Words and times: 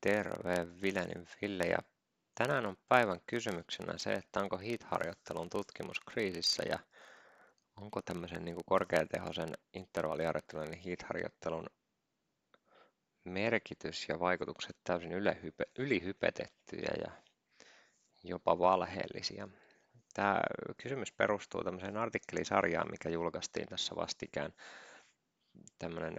Terve, 0.00 0.82
Vilenin 0.82 1.26
Ville. 1.42 1.64
Ja 1.64 1.78
tänään 2.34 2.66
on 2.66 2.76
päivän 2.88 3.20
kysymyksenä 3.26 3.98
se, 3.98 4.12
että 4.12 4.40
onko 4.40 4.56
HIIT-harjoittelun 4.58 5.50
tutkimus 5.50 6.00
kriisissä 6.00 6.62
ja 6.68 6.78
onko 7.76 8.02
tämmöisen 8.02 8.44
niin 8.44 8.54
kuin 8.54 8.64
korkeatehoisen 8.66 9.48
intervalliharjoittelun 9.74 10.66
eli 10.68 10.84
HIIT-harjoittelun 10.84 11.66
merkitys 13.24 14.08
ja 14.08 14.20
vaikutukset 14.20 14.76
täysin 14.84 15.12
ylihype, 15.12 15.64
ylihypetettyjä 15.78 16.92
ja 17.04 17.10
jopa 18.24 18.58
valheellisia. 18.58 19.48
Tämä 20.14 20.40
kysymys 20.82 21.12
perustuu 21.12 21.64
tämmöiseen 21.64 21.96
artikkelisarjaan, 21.96 22.90
mikä 22.90 23.08
julkaistiin 23.08 23.68
tässä 23.68 23.96
vastikään. 23.96 24.52
Tämmöinen 25.78 26.14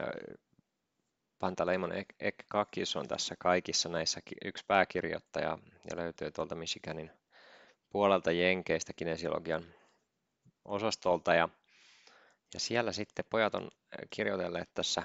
Pantaleimon 1.41 1.91
Ekkakis 2.19 2.95
on 2.95 3.07
tässä 3.07 3.35
kaikissa 3.39 3.89
näissä 3.89 4.21
yksi 4.45 4.65
pääkirjoittaja 4.67 5.57
ja 5.89 5.95
löytyy 5.95 6.31
tuolta 6.31 6.55
Michiganin 6.55 7.11
puolelta 7.89 8.31
Jenkeistä 8.31 8.93
kinesiologian 8.93 9.65
osastolta 10.65 11.33
ja, 11.33 11.49
ja 12.53 12.59
siellä 12.59 12.91
sitten 12.91 13.25
pojat 13.29 13.55
on 13.55 13.71
kirjoitelleet 14.09 14.69
tässä, 14.73 15.03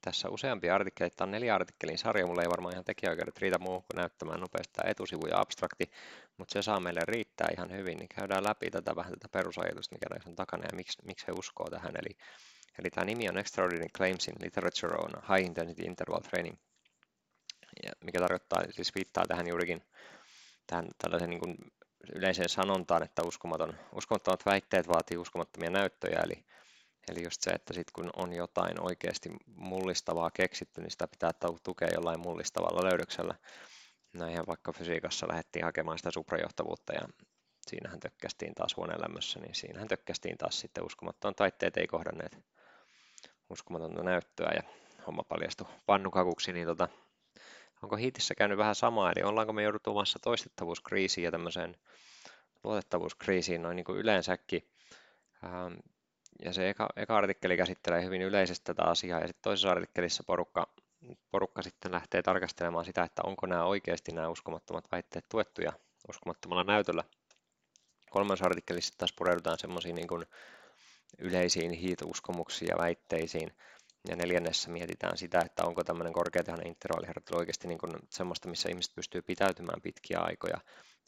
tässä 0.00 0.28
useampia 0.28 0.74
artikkeleita. 0.74 1.16
Tämä 1.16 1.26
on 1.26 1.30
neljä 1.30 1.54
artikkelin 1.54 1.98
sarja, 1.98 2.26
mulla 2.26 2.42
ei 2.42 2.50
varmaan 2.50 2.74
ihan 2.74 2.84
tekijäoikeudet 2.84 3.38
riitä 3.38 3.58
muuhun 3.58 3.82
kuin 3.82 3.96
näyttämään 3.96 4.40
nopeasti 4.40 4.72
tämä 4.72 4.90
etusivu 4.90 5.26
ja 5.26 5.40
abstrakti, 5.40 5.90
mutta 6.36 6.52
se 6.52 6.62
saa 6.62 6.80
meille 6.80 7.00
riittää 7.04 7.48
ihan 7.56 7.70
hyvin, 7.72 7.98
niin 7.98 8.08
käydään 8.08 8.44
läpi 8.44 8.70
tätä 8.70 8.96
vähän 8.96 9.12
tätä 9.12 9.28
perusajatusta, 9.28 9.94
mikä 9.94 10.06
näissä 10.10 10.30
on 10.30 10.36
takana 10.36 10.64
ja 10.64 10.76
miksi, 10.76 10.98
miksi 11.04 11.26
he 11.26 11.32
uskoo 11.38 11.66
tähän. 11.70 11.92
Eli 11.96 12.16
Eli 12.80 12.90
tämä 12.90 13.04
nimi 13.04 13.28
on 13.28 13.38
Extraordinary 13.38 13.88
Claims 13.88 14.28
in 14.28 14.34
Literature 14.40 14.96
on 14.96 15.22
High 15.28 15.46
Intensity 15.46 15.82
Interval 15.82 16.20
Training, 16.20 16.56
ja 17.82 17.92
mikä 18.04 18.18
tarkoittaa, 18.18 18.62
siis 18.70 18.94
viittaa 18.94 19.24
tähän 19.28 19.48
juurikin 19.48 19.82
tähän 20.66 20.88
tällaisen 20.98 21.30
niin 21.30 21.40
kuin 21.40 21.56
yleiseen 22.14 22.48
sanontaan, 22.48 23.02
että 23.02 23.22
uskomaton, 23.22 23.78
uskomattomat 23.94 24.46
väitteet 24.46 24.88
vaatii 24.88 25.16
uskomattomia 25.16 25.70
näyttöjä, 25.70 26.20
eli, 26.24 26.44
eli 27.08 27.24
just 27.24 27.42
se, 27.42 27.50
että 27.50 27.74
sit 27.74 27.90
kun 27.90 28.10
on 28.16 28.32
jotain 28.32 28.80
oikeasti 28.80 29.30
mullistavaa 29.46 30.30
keksitty, 30.30 30.80
niin 30.80 30.90
sitä 30.90 31.08
pitää 31.08 31.30
tukea 31.62 31.88
jollain 31.94 32.20
mullistavalla 32.20 32.84
löydöksellä. 32.84 33.34
Näinhän 34.14 34.46
vaikka 34.46 34.72
fysiikassa 34.72 35.28
lähdettiin 35.28 35.64
hakemaan 35.64 35.98
sitä 35.98 36.10
suprajohtavuutta 36.10 36.92
ja 36.92 37.08
siinähän 37.66 38.00
tökkästiin 38.00 38.54
taas 38.54 38.76
huoneelämmössä, 38.76 39.40
niin 39.40 39.54
siinähän 39.54 39.88
tökkästiin 39.88 40.38
taas 40.38 40.60
sitten 40.60 40.84
uskomattomat 40.84 41.40
väitteet 41.40 41.76
ei 41.76 41.86
kohdanneet 41.86 42.38
uskomatonta 43.50 44.02
näyttöä 44.02 44.52
ja 44.54 44.62
homma 45.06 45.22
paljastui 45.22 45.66
pannukakuksi, 45.86 46.52
niin 46.52 46.66
tota, 46.66 46.88
onko 47.82 47.96
hiitissä 47.96 48.34
käynyt 48.34 48.58
vähän 48.58 48.74
samaa, 48.74 49.12
eli 49.12 49.22
ollaanko 49.22 49.52
me 49.52 49.62
jouduttu 49.62 49.90
omassa 49.90 50.18
toistettavuuskriisiin 50.18 51.24
ja 51.24 51.30
tämmöiseen 51.30 51.76
luotettavuuskriisiin 52.64 53.62
noin 53.62 53.76
niin 53.76 53.84
kuin 53.84 53.98
yleensäkin. 53.98 54.68
Ähm, 55.44 55.74
ja 56.44 56.52
se 56.52 56.70
eka, 56.70 56.88
eka 56.96 57.16
artikkeli 57.16 57.56
käsittelee 57.56 58.04
hyvin 58.04 58.22
yleisesti 58.22 58.64
tätä 58.64 58.82
asiaa, 58.82 59.20
ja 59.20 59.26
sitten 59.26 59.42
toisessa 59.42 59.70
artikkelissa 59.70 60.24
porukka, 60.26 60.66
porukka 61.30 61.62
sitten 61.62 61.92
lähtee 61.92 62.22
tarkastelemaan 62.22 62.84
sitä, 62.84 63.02
että 63.02 63.22
onko 63.24 63.46
nämä 63.46 63.64
oikeasti 63.64 64.12
nämä 64.12 64.28
uskomattomat 64.28 64.84
väitteet 64.92 65.24
tuettuja 65.28 65.72
uskomattomalla 66.08 66.64
näytöllä. 66.64 67.04
Kolmannessa 68.10 68.46
artikkelissa 68.46 68.94
taas 68.98 69.12
pureudutaan 69.12 69.58
semmoisiin 69.58 69.94
niin 69.94 70.08
kuin 70.08 70.26
yleisiin 71.18 71.70
hiituskomuksiin 71.70 72.68
ja 72.68 72.78
väitteisiin. 72.78 73.52
Ja 74.08 74.16
neljännessä 74.16 74.70
mietitään 74.70 75.18
sitä, 75.18 75.40
että 75.46 75.64
onko 75.64 75.84
tämmöinen 75.84 76.12
korkeatahoinen 76.12 76.66
intervalliharjoittelu 76.66 77.38
oikeasti 77.38 77.68
niin 77.68 77.78
kuin 77.78 77.92
semmoista, 78.10 78.48
missä 78.48 78.68
ihmiset 78.68 78.94
pystyy 78.94 79.22
pitäytymään 79.22 79.82
pitkiä 79.82 80.18
aikoja. 80.18 80.60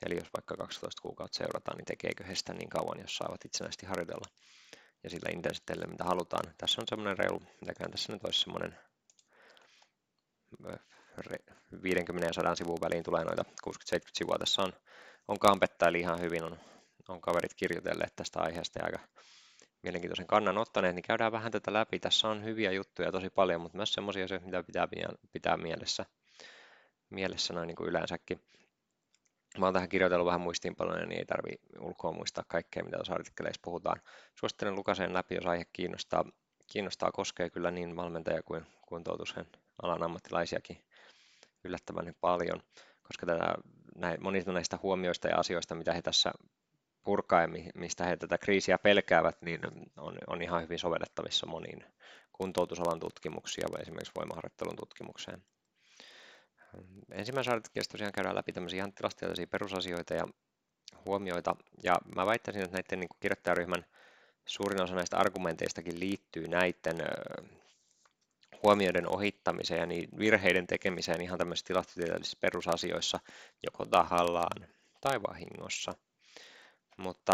Eli 0.07 0.15
jos 0.15 0.29
vaikka 0.37 0.57
12 0.57 1.03
kuukautta 1.03 1.39
seurataan, 1.39 1.77
niin 1.77 1.85
tekeekö 1.85 2.25
he 2.25 2.35
sitä 2.35 2.53
niin 2.55 2.69
kauan, 2.69 3.01
jos 3.01 3.17
saavat 3.17 3.45
itsenäisesti 3.45 3.87
harjoitella 3.87 4.27
ja 5.05 5.11
sillä 5.11 5.31
intensiteellä, 5.33 5.87
mitä 5.87 6.05
halutaan. 6.05 6.55
Tässä 6.59 6.81
on 6.81 6.87
semmoinen 6.89 7.19
reilu, 7.19 7.43
mitäkään 7.61 7.91
tässä 7.91 8.13
nyt 8.13 8.25
olisi 8.25 8.41
semmoinen 8.41 8.79
50 11.83 12.27
ja 12.27 12.33
100 12.33 12.55
sivun 12.55 12.81
väliin 12.81 13.03
tulee 13.03 13.25
noita 13.25 13.45
60-70 13.69 13.99
sivua. 14.13 14.39
Tässä 14.39 14.63
on, 14.63 14.73
on 15.29 15.39
kampetta, 15.39 15.89
eli 15.89 16.01
ihan 16.01 16.21
hyvin 16.21 16.45
on, 16.45 16.59
on 17.09 17.21
kaverit 17.21 17.55
kirjoitelleet 17.55 18.17
tästä 18.17 18.41
aiheesta 18.41 18.79
ja 18.79 18.85
aika 18.85 18.99
mielenkiintoisen 19.83 20.27
kannan 20.27 20.59
ottaneet, 20.59 20.95
niin 20.95 21.03
käydään 21.03 21.33
vähän 21.33 21.53
tätä 21.53 21.73
läpi. 21.73 21.99
Tässä 21.99 22.29
on 22.29 22.45
hyviä 22.45 22.73
juttuja 22.73 23.13
tosi 23.13 23.31
paljon, 23.31 23.61
mutta 23.61 23.77
myös 23.77 23.93
sellaisia 23.93 24.25
asioita, 24.25 24.47
mitä 24.47 24.63
pitää 24.63 24.89
pitää 25.33 25.57
mielessä, 25.57 26.07
mielessä 27.11 27.55
noin 27.55 27.67
niin 27.67 27.77
kuin 27.77 27.89
yleensäkin. 27.89 28.41
Mä 29.59 29.67
oon 29.67 29.75
tähän 29.75 29.89
kirjoitellut 29.89 30.27
vähän 30.27 30.41
muistiinpanoja, 30.41 31.07
niin 31.07 31.19
ei 31.19 31.25
tarvi 31.25 31.53
ulkoa 31.81 32.13
muistaa 32.13 32.45
kaikkea, 32.49 32.85
mitä 32.85 32.97
tuossa 32.97 33.15
artikkeleissa 33.15 33.61
puhutaan. 33.65 34.01
Suosittelen 34.35 34.75
lukaseen 34.75 35.15
läpi, 35.15 35.35
jos 35.35 35.47
aihe 35.47 35.65
kiinnostaa. 35.73 36.25
Kiinnostaa 36.67 37.13
koskee 37.13 37.51
kyllä 37.51 37.71
niin 37.71 37.97
valmentaja 37.97 38.43
kuin 38.43 38.67
kuntoutuksen 38.89 39.47
alan 39.83 40.03
ammattilaisiakin 40.03 40.85
yllättävän 41.65 42.15
paljon, 42.21 42.63
koska 43.03 43.27
tätä, 43.27 43.55
näin, 43.97 44.23
monista 44.23 44.53
näistä 44.53 44.79
huomioista 44.83 45.29
ja 45.29 45.37
asioista, 45.37 45.75
mitä 45.75 45.93
he 45.93 46.03
tässä 46.03 46.33
purkaa 47.05 47.41
ja 47.41 47.49
mistä 47.75 48.05
he 48.05 48.17
tätä 48.17 48.39
kriisiä 48.39 48.79
pelkäävät, 48.79 49.43
niin 49.43 49.61
on, 49.97 50.19
on 50.27 50.43
ihan 50.43 50.63
hyvin 50.63 50.79
sovellettavissa 50.79 51.47
moniin 51.47 51.85
kuntoutusalan 52.33 53.01
tutkimuksiin 53.01 53.65
ja 53.73 53.79
esimerkiksi 53.79 54.13
voimaharjoittelun 54.17 54.77
tutkimukseen. 54.77 55.43
Ensimmäisessä 57.13 57.53
artikkelissa 57.53 57.93
tosiaan 57.93 58.13
käydään 58.13 58.37
läpi 58.37 58.53
tämmöisiä 58.53 58.77
ihan 58.77 58.93
tilastiollisia 58.93 59.47
perusasioita 59.47 60.15
ja 60.15 60.29
huomioita, 61.07 61.57
ja 61.83 61.97
mä 62.17 62.27
väittäisin, 62.27 62.63
että 62.63 62.77
näiden 62.77 63.01
niin 63.01 63.09
kirjoittajaryhmän 63.21 63.85
suurin 64.47 64.83
osa 64.83 64.95
näistä 64.95 65.19
argumenteistakin 65.19 66.01
liittyy 66.01 66.49
näiden 66.49 66.97
huomioiden 68.63 69.09
ohittamiseen 69.09 69.81
ja 69.81 69.87
niin 69.87 70.09
virheiden 70.19 70.67
tekemiseen 70.67 71.21
ihan 71.21 71.39
tämmöisissä 71.39 71.67
tilastotieteellisissä 71.67 72.39
perusasioissa, 72.41 73.21
joko 73.67 73.87
tahallaan 73.87 74.69
tai 75.01 75.23
vahingossa 75.29 75.95
mutta 76.97 77.33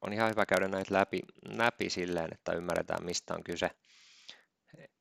on 0.00 0.12
ihan 0.12 0.30
hyvä 0.30 0.46
käydä 0.46 0.68
näitä 0.68 0.94
läpi, 0.94 1.20
läpi 1.44 1.90
silleen, 1.90 2.28
että 2.32 2.52
ymmärretään 2.52 3.04
mistä 3.04 3.34
on 3.34 3.44
kyse. 3.44 3.70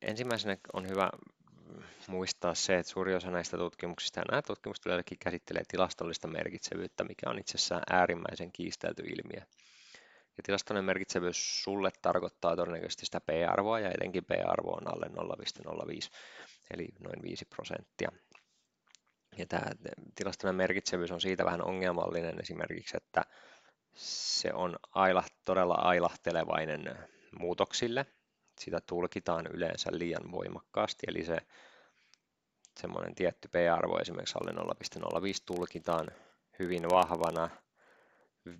Ensimmäisenä 0.02 0.58
on 0.74 0.90
hyvä 0.90 1.10
muistaa 2.08 2.56
se, 2.56 2.78
että 2.78 2.92
suuri 2.92 3.16
osa 3.16 3.32
näistä 3.32 3.58
tutkimuksista 3.58 4.20
ja 4.20 4.26
nämä 4.32 4.42
tutkimukset 4.42 4.86
yleensäkin 4.86 5.18
käsittelee 5.20 5.64
tilastollista 5.68 6.28
merkitsevyyttä, 6.28 7.04
mikä 7.04 7.30
on 7.30 7.40
itsessään 7.40 7.84
äärimmäisen 7.90 8.52
kiistelty 8.52 9.04
ilmiö. 9.04 9.46
Ja 10.38 10.44
tilastollinen 10.44 10.86
merkitsevyys 10.86 11.64
sulle 11.64 11.92
tarkoittaa 12.02 12.56
todennäköisesti 12.56 13.06
sitä 13.06 13.22
P-arvoa 13.22 13.80
ja 13.80 13.92
etenkin 13.92 14.26
P-arvo 14.26 14.72
on 14.72 14.94
alle 14.94 15.06
0,05 15.06 16.10
eli 16.74 16.88
noin 17.00 17.22
5 17.22 17.46
prosenttia. 17.46 18.12
Ja 19.38 19.46
tämä 19.46 19.72
tilastollinen 20.16 20.56
merkitsevyys 20.56 21.12
on 21.12 21.22
siitä 21.22 21.46
vähän 21.46 21.66
ongelmallinen 21.66 22.40
esimerkiksi, 22.42 22.98
että 22.98 23.26
se 23.96 24.54
on 24.54 24.76
aila, 24.92 25.24
todella 25.46 25.76
ailahtelevainen 25.76 26.98
muutoksille. 27.40 28.06
Sitä 28.60 28.82
tulkitaan 28.82 29.48
yleensä 29.48 29.90
liian 29.94 30.32
voimakkaasti, 30.32 31.06
eli 31.08 31.26
se 31.26 31.38
semmoinen 32.80 33.16
tietty 33.16 33.48
p-arvo 33.48 34.00
esimerkiksi 34.00 34.36
alle 34.38 34.74
0,05 35.22 35.34
tulkitaan 35.46 36.08
hyvin 36.60 36.90
vahvana 36.90 37.50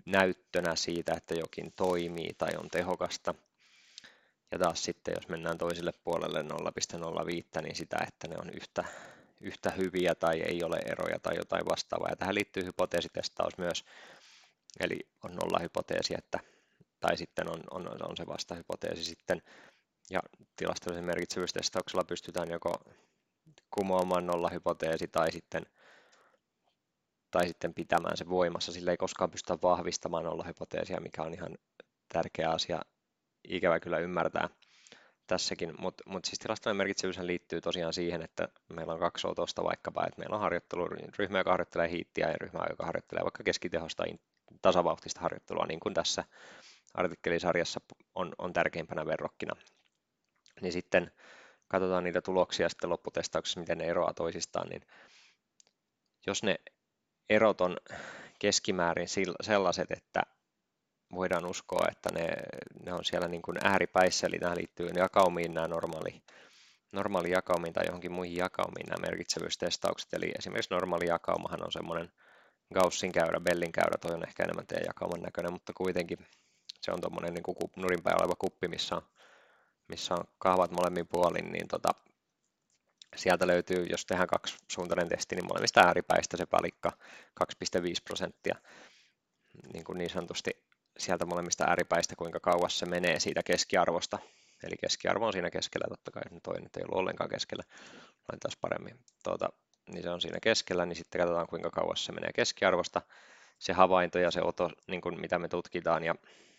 näyttönä 0.06 0.76
siitä, 0.76 1.14
että 1.16 1.34
jokin 1.34 1.72
toimii 1.72 2.34
tai 2.38 2.50
on 2.56 2.68
tehokasta. 2.70 3.34
Ja 4.50 4.58
taas 4.58 4.84
sitten, 4.84 5.14
jos 5.16 5.28
mennään 5.28 5.58
toiselle 5.58 5.92
puolelle 6.04 6.42
0,05, 6.42 7.62
niin 7.62 7.76
sitä, 7.76 7.96
että 8.08 8.28
ne 8.28 8.36
on 8.38 8.50
yhtä, 8.50 8.84
yhtä 9.42 9.70
hyviä 9.70 10.14
tai 10.14 10.40
ei 10.40 10.64
ole 10.64 10.76
eroja 10.86 11.18
tai 11.18 11.36
jotain 11.36 11.66
vastaavaa. 11.66 12.10
Ja 12.10 12.16
tähän 12.16 12.34
liittyy 12.34 12.64
hypoteesitestaus 12.64 13.58
myös, 13.58 13.84
Eli 14.80 14.98
on 15.24 15.34
nolla 15.34 15.58
hypoteesi, 15.58 16.14
että, 16.18 16.40
tai 17.00 17.16
sitten 17.16 17.48
on, 17.48 17.60
on, 17.70 18.08
on 18.08 18.16
se 18.16 18.26
vastahypoteesi 18.26 19.04
sitten. 19.04 19.42
Ja 20.10 20.20
tilastollisen 20.56 21.04
merkitsevyystestauksella 21.04 22.04
pystytään 22.04 22.50
joko 22.50 22.74
kumoamaan 23.70 24.26
nollahypoteesi 24.26 25.08
tai 25.08 25.32
sitten, 25.32 25.66
tai 27.30 27.48
sitten 27.48 27.74
pitämään 27.74 28.16
se 28.16 28.28
voimassa. 28.28 28.72
Sillä 28.72 28.90
ei 28.90 28.96
koskaan 28.96 29.30
pystytä 29.30 29.58
vahvistamaan 29.62 30.24
nollahypoteesia, 30.24 31.00
mikä 31.00 31.22
on 31.22 31.34
ihan 31.34 31.58
tärkeä 32.12 32.50
asia 32.50 32.82
ikävä 33.48 33.80
kyllä 33.80 33.98
ymmärtää 33.98 34.48
tässäkin, 35.32 35.74
mutta 35.78 36.04
mut 36.06 36.24
siis 36.24 36.38
tilastollinen 36.38 36.76
merkitsevyys 36.76 37.18
liittyy 37.18 37.60
tosiaan 37.60 37.92
siihen, 37.92 38.22
että 38.22 38.48
meillä 38.68 38.92
on 38.92 38.98
kaksi 38.98 39.26
otosta 39.26 39.64
vaikkapa, 39.64 40.06
että 40.06 40.18
meillä 40.18 40.34
on 40.34 40.40
harjoitteluryhmä, 40.40 41.38
joka 41.38 41.50
harjoittelee 41.50 41.90
hiittiä 41.90 42.28
ja 42.28 42.36
ryhmä, 42.40 42.66
joka 42.70 42.86
harjoittelee 42.86 43.24
vaikka 43.24 43.42
keskitehosta 43.44 44.04
tasavauhtista 44.62 45.20
harjoittelua, 45.20 45.66
niin 45.66 45.80
kuin 45.80 45.94
tässä 45.94 46.24
artikkelisarjassa 46.94 47.80
on, 48.14 48.32
on 48.38 48.52
tärkeimpänä 48.52 49.06
verrokkina. 49.06 49.56
Niin 50.60 50.72
sitten 50.72 51.10
katsotaan 51.68 52.04
niitä 52.04 52.22
tuloksia 52.22 52.68
sitten 52.68 52.90
lopputestauksessa, 52.90 53.60
miten 53.60 53.78
ne 53.78 53.84
eroaa 53.84 54.14
toisistaan, 54.14 54.68
niin 54.68 54.82
jos 56.26 56.42
ne 56.42 56.56
erot 57.30 57.60
on 57.60 57.76
keskimäärin 58.38 59.08
sellaiset, 59.42 59.90
että 59.90 60.22
voidaan 61.14 61.46
uskoa, 61.46 61.88
että 61.90 62.10
ne, 62.14 62.28
ne 62.84 62.92
on 62.92 63.04
siellä 63.04 63.28
niin 63.28 63.42
kuin 63.42 63.58
ääripäissä, 63.64 64.26
eli 64.26 64.36
nämä 64.36 64.56
liittyy 64.56 64.90
jakaumiin 64.96 65.54
nämä 65.54 65.68
normaali, 65.68 66.22
normaali 66.92 67.30
jakaumiin 67.30 67.72
tai 67.72 67.86
johonkin 67.86 68.12
muihin 68.12 68.36
jakaumiin 68.36 68.86
nämä 68.86 69.06
merkitsevyystestaukset. 69.06 70.14
Eli 70.14 70.32
esimerkiksi 70.38 70.74
normaali 70.74 71.06
jakaumahan 71.06 71.64
on 71.64 71.72
semmoinen 71.72 72.12
Gaussin 72.74 73.12
käyrä, 73.12 73.40
Bellin 73.40 73.72
käyrä, 73.72 73.98
toi 74.00 74.14
on 74.14 74.28
ehkä 74.28 74.42
enemmän 74.42 74.66
teidän 74.66 74.86
jakauman 74.86 75.22
näköinen, 75.22 75.52
mutta 75.52 75.72
kuitenkin 75.72 76.18
se 76.80 76.92
on 76.92 77.00
tuommoinen 77.00 77.34
niin 77.34 78.02
päin 78.02 78.22
oleva 78.22 78.34
kuppi, 78.38 78.68
missä 78.68 78.96
on, 78.96 79.02
missä 79.88 80.14
on 80.14 80.24
kahvat 80.38 80.70
molemmin 80.70 81.08
puolin, 81.08 81.52
niin 81.52 81.68
tota, 81.68 81.88
sieltä 83.16 83.46
löytyy, 83.46 83.86
jos 83.90 84.06
tehdään 84.06 84.28
kaksisuuntainen 84.28 85.08
testi, 85.08 85.36
niin 85.36 85.46
molemmista 85.46 85.80
ääripäistä 85.80 86.36
se 86.36 86.46
palikka 86.46 86.92
2,5 87.44 87.78
prosenttia 88.04 88.56
niin, 89.72 89.84
kuin 89.84 89.98
niin 89.98 90.10
sanotusti 90.10 90.61
sieltä 90.98 91.26
molemmista 91.26 91.64
ääripäistä, 91.64 92.16
kuinka 92.16 92.40
kauas 92.40 92.78
se 92.78 92.86
menee 92.86 93.20
siitä 93.20 93.42
keskiarvosta. 93.42 94.18
Eli 94.62 94.76
keskiarvo 94.80 95.26
on 95.26 95.32
siinä 95.32 95.50
keskellä, 95.50 95.86
totta 95.88 96.10
kai 96.10 96.22
toi 96.42 96.60
nyt 96.60 96.76
ei 96.76 96.82
ollut 96.82 96.98
ollenkaan 96.98 97.30
keskellä, 97.30 97.64
taas 98.40 98.56
paremmin. 98.60 98.98
Tuota, 99.24 99.48
niin 99.86 100.02
se 100.02 100.10
on 100.10 100.20
siinä 100.20 100.38
keskellä, 100.42 100.86
niin 100.86 100.96
sitten 100.96 101.20
katsotaan 101.20 101.46
kuinka 101.46 101.70
kauas 101.70 102.04
se 102.04 102.12
menee 102.12 102.30
keskiarvosta. 102.34 103.02
Se 103.58 103.72
havainto 103.72 104.18
ja 104.18 104.30
se 104.30 104.40
oto, 104.42 104.70
niin 104.86 105.00
kuin 105.00 105.20
mitä 105.20 105.38
me 105.38 105.48
tutkitaan 105.48 106.04
ja 106.04 106.14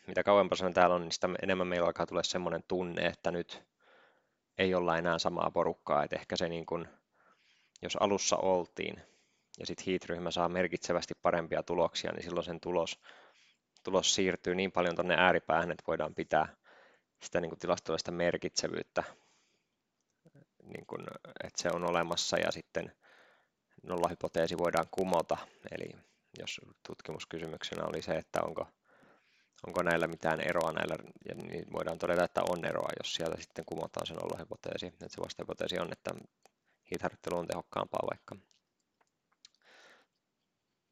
mitä 0.07 0.24
kauempaa 0.24 0.56
se 0.56 0.71
täällä 0.74 0.95
on, 0.95 1.01
niin 1.01 1.12
sitä 1.12 1.30
enemmän 1.44 1.68
meillä 1.68 1.85
alkaa 1.85 2.06
tulla 2.06 2.24
semmoinen 2.24 2.63
tunne, 2.68 3.06
että 3.06 3.31
nyt 3.31 3.63
ei 4.57 4.75
olla 4.75 4.97
enää 4.97 5.19
samaa 5.19 5.51
porukkaa, 5.51 6.03
että 6.03 6.15
ehkä 6.15 6.38
se 6.38 6.50
niin 6.50 6.65
kuin, 6.65 6.88
jos 7.81 7.97
alussa 8.00 8.38
oltiin 8.38 9.01
ja 9.59 9.65
sitten 9.65 9.85
heat-ryhmä 9.88 10.31
saa 10.31 10.50
merkitsevästi 10.50 11.13
parempia 11.21 11.63
tuloksia, 11.63 12.12
niin 12.12 12.24
silloin 12.24 12.45
sen 12.45 12.59
tulos, 12.59 13.00
tulos 13.83 14.15
siirtyy 14.15 14.56
niin 14.56 14.71
paljon 14.71 14.95
tuonne 14.95 15.15
ääripäähän, 15.18 15.71
että 15.71 15.83
voidaan 15.88 16.15
pitää 16.15 16.47
sitä 17.21 17.41
niin 17.41 17.50
kuin 17.50 17.59
tilastollista 17.59 18.12
merkitsevyyttä, 18.12 19.03
niin 20.63 20.85
kuin, 20.85 21.01
että 21.44 21.62
se 21.62 21.69
on 21.69 21.89
olemassa 21.89 22.38
ja 22.38 22.51
sitten 22.51 22.95
nollahypoteesi 23.83 24.57
voidaan 24.57 24.88
kumota. 24.91 25.38
Eli 25.71 25.89
jos 26.39 26.62
tutkimuskysymyksenä 26.88 27.85
oli 27.85 28.01
se, 28.01 28.12
että 28.12 28.41
onko 28.41 28.68
onko 29.68 29.83
näillä 29.83 30.07
mitään 30.07 30.41
eroa 30.41 30.71
näillä, 30.71 30.95
ja 31.30 31.35
niin 31.35 31.65
voidaan 31.74 31.97
todeta, 31.97 32.24
että 32.24 32.41
on 32.50 32.65
eroa, 32.65 32.89
jos 33.00 33.15
sieltä 33.15 33.41
sitten 33.41 33.65
kumotaan 33.65 34.07
se 34.07 34.13
nollahypoteesi. 34.13 34.85
Että 34.85 35.07
se 35.09 35.21
vastahypoteesi 35.21 35.80
on, 35.80 35.91
että 35.91 36.12
hiitharjoittelu 36.91 37.38
on 37.38 37.47
tehokkaampaa 37.47 38.07
vaikka. 38.09 38.35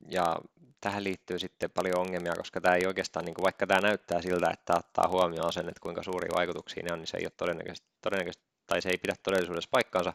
Ja 0.09 0.35
tähän 0.81 1.03
liittyy 1.03 1.39
sitten 1.39 1.71
paljon 1.71 1.99
ongelmia, 1.99 2.35
koska 2.37 2.61
tämä 2.61 2.75
ei 2.75 2.85
oikeastaan, 2.85 3.25
niin 3.25 3.35
kuin 3.35 3.43
vaikka 3.43 3.67
tämä 3.67 3.81
näyttää 3.81 4.21
siltä, 4.21 4.51
että 4.53 4.73
ottaa 4.77 5.07
huomioon 5.07 5.53
sen, 5.53 5.69
että 5.69 5.81
kuinka 5.81 6.03
suuria 6.03 6.35
vaikutuksia 6.35 6.83
ne 6.83 6.93
on, 6.93 6.99
niin 6.99 7.07
se 7.07 7.17
ei 7.17 7.25
ole 7.25 7.31
todennäköisesti, 7.37 7.87
todennäköisesti 8.01 8.45
tai 8.67 8.81
se 8.81 8.89
ei 8.89 8.97
pidä 8.97 9.15
todellisuudessa 9.23 9.69
paikkaansa. 9.71 10.13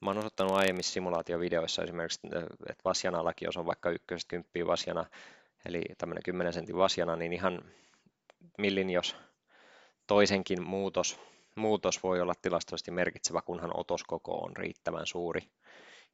Mä 0.00 0.10
oon 0.10 0.18
osoittanut 0.18 0.52
aiemmissa 0.52 0.92
simulaatiovideoissa 0.92 1.82
esimerkiksi, 1.82 2.20
että 2.70 2.84
Vasjanallakin, 2.84 3.46
jos 3.46 3.56
on 3.56 3.66
vaikka 3.66 3.90
ykkösestä 3.90 4.28
kymppiä 4.28 4.66
Vasjana, 4.66 5.04
eli 5.66 5.82
tämmöinen 5.98 6.22
10 6.22 6.52
sentin 6.52 6.76
vasjana, 6.76 7.16
niin 7.16 7.32
ihan 7.32 7.62
millin 8.58 8.90
jos 8.90 9.16
toisenkin 10.06 10.62
muutos, 10.62 11.20
muutos 11.54 12.02
voi 12.02 12.20
olla 12.20 12.34
tilastollisesti 12.42 12.90
merkitsevä, 12.90 13.42
kunhan 13.42 13.70
otoskoko 13.74 14.38
on 14.38 14.56
riittävän 14.56 15.06
suuri. 15.06 15.40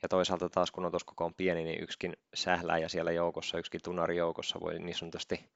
Ja 0.03 0.09
toisaalta 0.09 0.49
taas 0.49 0.71
kun 0.71 0.85
otoskoko 0.85 1.25
on 1.25 1.35
pieni, 1.35 1.65
niin 1.65 1.83
yksikin 1.83 2.17
sähläjä 2.35 2.89
siellä 2.89 3.13
joukossa, 3.13 3.59
yksikin 3.59 3.81
tunari 3.85 4.17
joukossa 4.17 4.61
voi 4.61 4.79
niin 4.79 4.95
sanotusti 4.95 5.51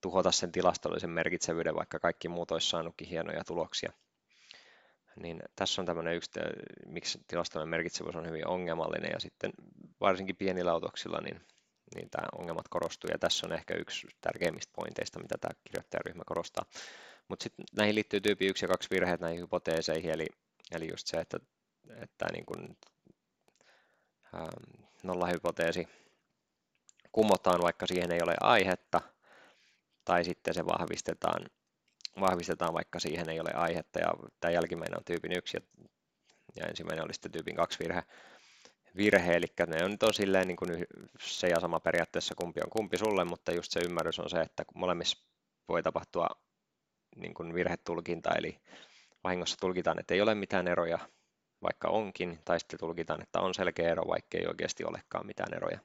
tuhota 0.00 0.32
sen 0.32 0.52
tilastollisen 0.52 1.10
merkitsevyyden, 1.10 1.74
vaikka 1.74 1.98
kaikki 1.98 2.28
muut 2.28 2.50
olisi 2.50 2.68
saanutkin 2.68 3.08
hienoja 3.08 3.44
tuloksia. 3.44 3.92
Niin 5.22 5.42
tässä 5.56 5.82
on 5.82 5.86
tämmöinen 5.86 6.16
yksi, 6.16 6.30
miksi 6.86 7.20
tilastollinen 7.26 7.70
merkitsevyys 7.70 8.16
on 8.16 8.26
hyvin 8.26 8.48
ongelmallinen, 8.48 9.10
ja 9.12 9.20
sitten 9.20 9.52
varsinkin 10.00 10.36
pienillä 10.36 10.74
otoksilla, 10.74 11.20
niin 11.20 11.40
niin 11.94 12.10
tämä 12.10 12.28
ongelmat 12.38 12.68
korostuu, 12.68 13.10
ja 13.10 13.18
tässä 13.18 13.46
on 13.46 13.52
ehkä 13.52 13.74
yksi 13.74 14.08
tärkeimmistä 14.20 14.72
pointeista, 14.76 15.20
mitä 15.20 15.38
tämä 15.40 15.60
kirjoittajaryhmä 15.64 16.22
korostaa. 16.26 16.64
Mutta 17.28 17.42
sitten 17.42 17.64
näihin 17.76 17.94
liittyy 17.94 18.20
tyyppi 18.20 18.46
1 18.46 18.64
ja 18.64 18.68
2 18.68 18.88
virheet 18.90 19.20
näihin 19.20 19.40
hypoteeseihin, 19.40 20.10
eli, 20.10 20.26
eli 20.70 20.90
just 20.90 21.06
se, 21.06 21.16
että, 21.16 21.38
että 22.02 22.26
niin 22.32 22.46
kun, 22.46 22.76
nollahypoteesi 25.02 25.88
kumotaan, 27.12 27.62
vaikka 27.62 27.86
siihen 27.86 28.12
ei 28.12 28.20
ole 28.22 28.34
aihetta, 28.40 29.00
tai 30.04 30.24
sitten 30.24 30.54
se 30.54 30.66
vahvistetaan, 30.66 31.46
vahvistetaan 32.20 32.74
vaikka 32.74 33.00
siihen 33.00 33.28
ei 33.28 33.40
ole 33.40 33.50
aihetta, 33.54 34.00
ja 34.00 34.08
tämä 34.40 34.52
jälkimmäinen 34.52 34.98
on 34.98 35.04
tyypin 35.04 35.32
1, 35.32 35.58
ja, 36.56 36.66
ensimmäinen 36.66 37.04
oli 37.04 37.14
sitten 37.14 37.32
tyypin 37.32 37.56
2 37.56 37.78
virhe 37.78 38.02
virhe, 38.96 39.36
eli 39.36 39.46
ne 39.66 39.84
on, 39.84 39.96
on 40.02 40.14
silleen 40.14 40.48
niin 40.48 40.56
kuin 40.56 40.86
se 41.20 41.48
ja 41.48 41.60
sama 41.60 41.80
periaatteessa 41.80 42.34
kumpi 42.34 42.60
on 42.60 42.70
kumpi 42.70 42.98
sulle, 42.98 43.24
mutta 43.24 43.52
just 43.52 43.72
se 43.72 43.80
ymmärrys 43.80 44.18
on 44.18 44.30
se, 44.30 44.40
että 44.40 44.64
molemmissa 44.74 45.26
voi 45.68 45.82
tapahtua 45.82 46.26
niin 47.16 47.34
kuin 47.34 47.54
virhetulkinta, 47.54 48.30
eli 48.38 48.60
vahingossa 49.24 49.56
tulkitaan, 49.60 49.98
että 49.98 50.14
ei 50.14 50.20
ole 50.20 50.34
mitään 50.34 50.68
eroja, 50.68 50.98
vaikka 51.62 51.88
onkin, 51.88 52.38
tai 52.44 52.60
sitten 52.60 52.78
tulkitaan, 52.78 53.22
että 53.22 53.40
on 53.40 53.54
selkeä 53.54 53.90
ero, 53.90 54.08
vaikka 54.08 54.38
ei 54.38 54.46
oikeasti 54.46 54.84
olekaan 54.84 55.26
mitään 55.26 55.54
eroja. 55.54 55.78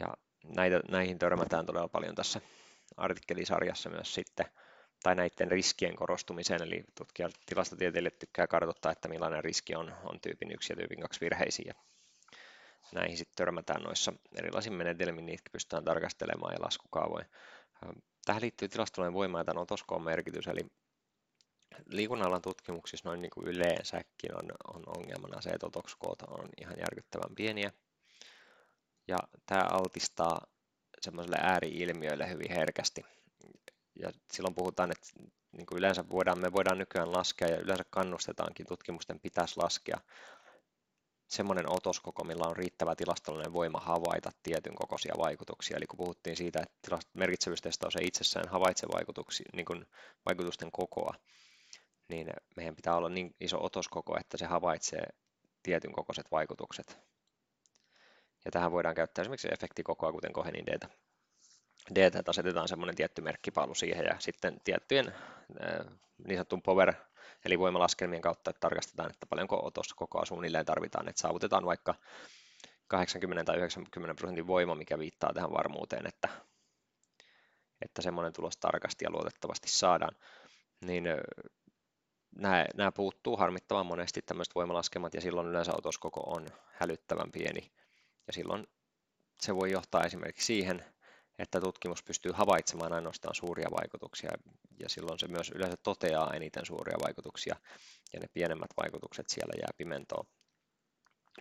Ja 0.00 0.06
näitä, 0.44 0.80
näihin 0.90 1.18
törmätään 1.18 1.66
todella 1.66 1.88
paljon 1.88 2.14
tässä 2.14 2.40
artikkelisarjassa 2.96 3.90
myös 3.90 4.14
sitten, 4.14 4.46
tai 5.02 5.14
näiden 5.14 5.50
riskien 5.50 5.96
korostumiseen, 5.96 6.62
eli 6.62 6.84
tutkijat 6.94 7.32
tilastotieteilijät 7.46 8.18
tykkää 8.18 8.46
kartoittaa, 8.46 8.92
että 8.92 9.08
millainen 9.08 9.44
riski 9.44 9.74
on, 9.74 9.92
on 10.04 10.20
tyypin 10.20 10.50
1 10.52 10.72
ja 10.72 10.76
tyypin 10.76 11.00
2 11.00 11.20
virheisiä. 11.20 11.74
Näihin 12.92 13.16
sitten 13.16 13.36
törmätään 13.36 13.82
noissa 13.82 14.12
erilaisin 14.34 14.72
menetelmin, 14.72 15.26
niitä 15.26 15.50
pystytään 15.52 15.84
tarkastelemaan 15.84 16.52
ja 16.52 16.64
laskukaavoin. 16.64 17.26
Tähän 18.24 18.42
liittyy 18.42 18.68
tilastollinen 18.68 19.14
voima 19.14 19.38
ja 19.38 19.44
tämän 19.44 19.62
otoskoon 19.62 20.02
merkitys, 20.02 20.46
eli 20.46 20.66
liikunnallan 21.86 22.42
tutkimuksissa 22.42 23.08
noin 23.08 23.22
niin 23.22 23.30
kuin 23.30 23.48
yleensäkin 23.48 24.34
on, 24.34 24.50
on 24.74 24.82
ongelmana 24.96 25.40
se, 25.40 25.50
että 25.50 25.66
otoskoot 25.66 26.22
on 26.22 26.48
ihan 26.60 26.74
järkyttävän 26.78 27.34
pieniä. 27.34 27.72
Ja 29.08 29.18
tämä 29.46 29.62
altistaa 29.70 30.46
semmoiselle 31.00 31.36
ääriilmiöille 31.40 32.28
hyvin 32.28 32.50
herkästi 32.50 33.04
ja 34.00 34.12
silloin 34.32 34.54
puhutaan, 34.54 34.90
että 34.90 35.06
niin 35.52 35.66
kuin 35.66 35.78
yleensä 35.78 36.04
voidaan, 36.10 36.38
me 36.38 36.52
voidaan 36.52 36.78
nykyään 36.78 37.12
laskea 37.12 37.48
ja 37.48 37.60
yleensä 37.60 37.84
kannustetaankin 37.90 38.66
tutkimusten 38.66 39.20
pitäisi 39.20 39.56
laskea 39.56 39.98
semmoinen 41.28 41.72
otoskoko, 41.72 42.24
millä 42.24 42.46
on 42.46 42.56
riittävä 42.56 42.96
tilastollinen 42.96 43.52
voima 43.52 43.80
havaita 43.80 44.30
tietyn 44.42 44.74
kokoisia 44.74 45.14
vaikutuksia. 45.18 45.76
Eli 45.76 45.86
kun 45.86 45.96
puhuttiin 45.96 46.36
siitä, 46.36 46.62
että 46.62 46.98
merkitsevyystestaus 47.14 47.96
ei 47.96 48.06
itsessään 48.06 48.48
havaitse 48.48 48.86
niin 49.52 49.66
kuin 49.66 49.86
vaikutusten 50.26 50.72
kokoa, 50.72 51.14
niin 52.08 52.26
meidän 52.56 52.76
pitää 52.76 52.96
olla 52.96 53.08
niin 53.08 53.34
iso 53.40 53.64
otoskoko, 53.64 54.18
että 54.20 54.36
se 54.36 54.46
havaitsee 54.46 55.06
tietyn 55.62 55.92
kokoiset 55.92 56.30
vaikutukset. 56.30 56.98
Ja 58.44 58.50
tähän 58.50 58.72
voidaan 58.72 58.94
käyttää 58.94 59.22
esimerkiksi 59.22 59.48
efektikokoa, 59.52 60.12
kuten 60.12 60.32
Kohenin 60.32 60.66
data 60.66 60.88
DT 61.94 62.28
asetetaan 62.28 62.68
semmoinen 62.68 62.96
tietty 62.96 63.22
merkkipaalu 63.22 63.74
siihen 63.74 64.04
ja 64.04 64.16
sitten 64.18 64.60
tiettyjen 64.64 65.14
niin 66.24 66.36
sanotun 66.36 66.62
power 66.62 66.94
eli 67.44 67.58
voimalaskelmien 67.58 68.22
kautta 68.22 68.50
että 68.50 68.60
tarkastetaan, 68.60 69.10
että 69.10 69.26
paljonko 69.26 69.66
otossa 69.66 69.94
koko 69.96 70.26
suunnilleen 70.26 70.66
tarvitaan, 70.66 71.08
että 71.08 71.20
saavutetaan 71.20 71.66
vaikka 71.66 71.94
80 72.86 73.44
tai 73.44 73.56
90 73.56 74.14
prosentin 74.18 74.46
voima, 74.46 74.74
mikä 74.74 74.98
viittaa 74.98 75.32
tähän 75.34 75.52
varmuuteen, 75.52 76.06
että, 76.06 76.28
että 77.82 78.02
semmoinen 78.02 78.32
tulos 78.32 78.56
tarkasti 78.56 79.04
ja 79.04 79.10
luotettavasti 79.10 79.68
saadaan, 79.68 80.16
niin 80.80 81.04
nämä, 82.36 82.92
puuttuu 82.92 83.36
harmittavan 83.36 83.86
monesti 83.86 84.22
tämmöiset 84.22 84.54
voimalaskelmat 84.54 85.14
ja 85.14 85.20
silloin 85.20 85.46
yleensä 85.48 85.72
otoskoko 85.74 86.20
on 86.20 86.46
hälyttävän 86.72 87.32
pieni 87.32 87.72
ja 88.26 88.32
silloin 88.32 88.66
se 89.40 89.54
voi 89.56 89.70
johtaa 89.70 90.04
esimerkiksi 90.04 90.46
siihen, 90.46 90.84
että 91.38 91.60
tutkimus 91.60 92.02
pystyy 92.02 92.32
havaitsemaan 92.32 92.92
ainoastaan 92.92 93.34
suuria 93.34 93.68
vaikutuksia 93.70 94.30
ja 94.78 94.88
silloin 94.88 95.18
se 95.18 95.28
myös 95.28 95.50
yleensä 95.54 95.76
toteaa 95.82 96.34
eniten 96.34 96.66
suuria 96.66 96.96
vaikutuksia 97.02 97.56
ja 98.12 98.20
ne 98.20 98.26
pienemmät 98.34 98.70
vaikutukset 98.76 99.28
siellä 99.28 99.52
jää 99.58 99.70
pimentoon. 99.76 100.26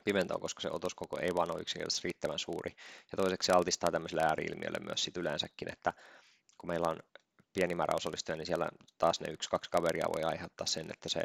Pimentoon, 0.03 0.41
koska 0.41 0.61
se 0.61 0.69
otoskoko 0.71 1.19
ei 1.19 1.35
vaan 1.35 1.51
ole 1.51 1.61
yksinkertaisesti 1.61 2.07
riittävän 2.07 2.39
suuri. 2.39 2.71
Ja 3.11 3.15
toiseksi 3.15 3.45
se 3.47 3.53
altistaa 3.53 3.91
tämmöiselle 3.91 4.23
ääriilmiölle 4.23 4.79
myös 4.79 5.03
sit 5.03 5.17
yleensäkin, 5.17 5.71
että 5.71 5.93
kun 6.57 6.67
meillä 6.67 6.87
on 6.87 6.99
pieni 7.55 7.75
määrä 7.75 7.95
osallistujia, 7.95 8.37
niin 8.37 8.45
siellä 8.45 8.69
taas 8.97 9.19
ne 9.19 9.31
yksi-kaksi 9.31 9.71
kaveria 9.71 10.05
voi 10.15 10.23
aiheuttaa 10.23 10.67
sen, 10.67 10.91
että 10.91 11.09
se 11.09 11.21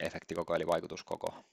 efektikoko 0.00 0.54
eli 0.54 0.66
vaikutuskoko 0.66 1.44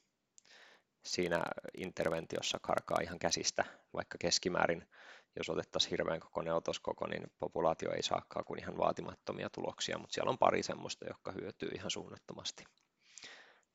siinä 1.06 1.44
interventiossa 1.78 2.58
karkaa 2.62 2.98
ihan 3.04 3.20
käsistä, 3.20 3.66
vaikka 3.94 4.18
keskimäärin, 4.22 4.88
jos 5.36 5.50
otettaisiin 5.50 5.92
hirveän 5.92 6.20
kokoinen 6.20 6.54
otoskoko, 6.54 7.08
niin 7.08 7.32
populaatio 7.40 7.92
ei 7.92 8.04
saakaan 8.04 8.46
kuin 8.46 8.60
ihan 8.60 8.78
vaatimattomia 8.78 9.50
tuloksia, 9.50 9.98
mutta 9.98 10.14
siellä 10.14 10.30
on 10.30 10.38
pari 10.38 10.64
semmoista, 10.64 11.06
jotka 11.06 11.32
hyötyy 11.32 11.70
ihan 11.76 11.92
suunnattomasti. 11.92 12.64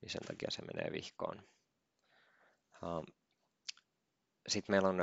Niin 0.00 0.10
sen 0.10 0.22
takia 0.26 0.50
se 0.50 0.62
menee 0.62 0.92
vihkoon. 0.92 1.42
Sitten 4.48 4.72
meillä 4.72 4.88
on 4.88 4.98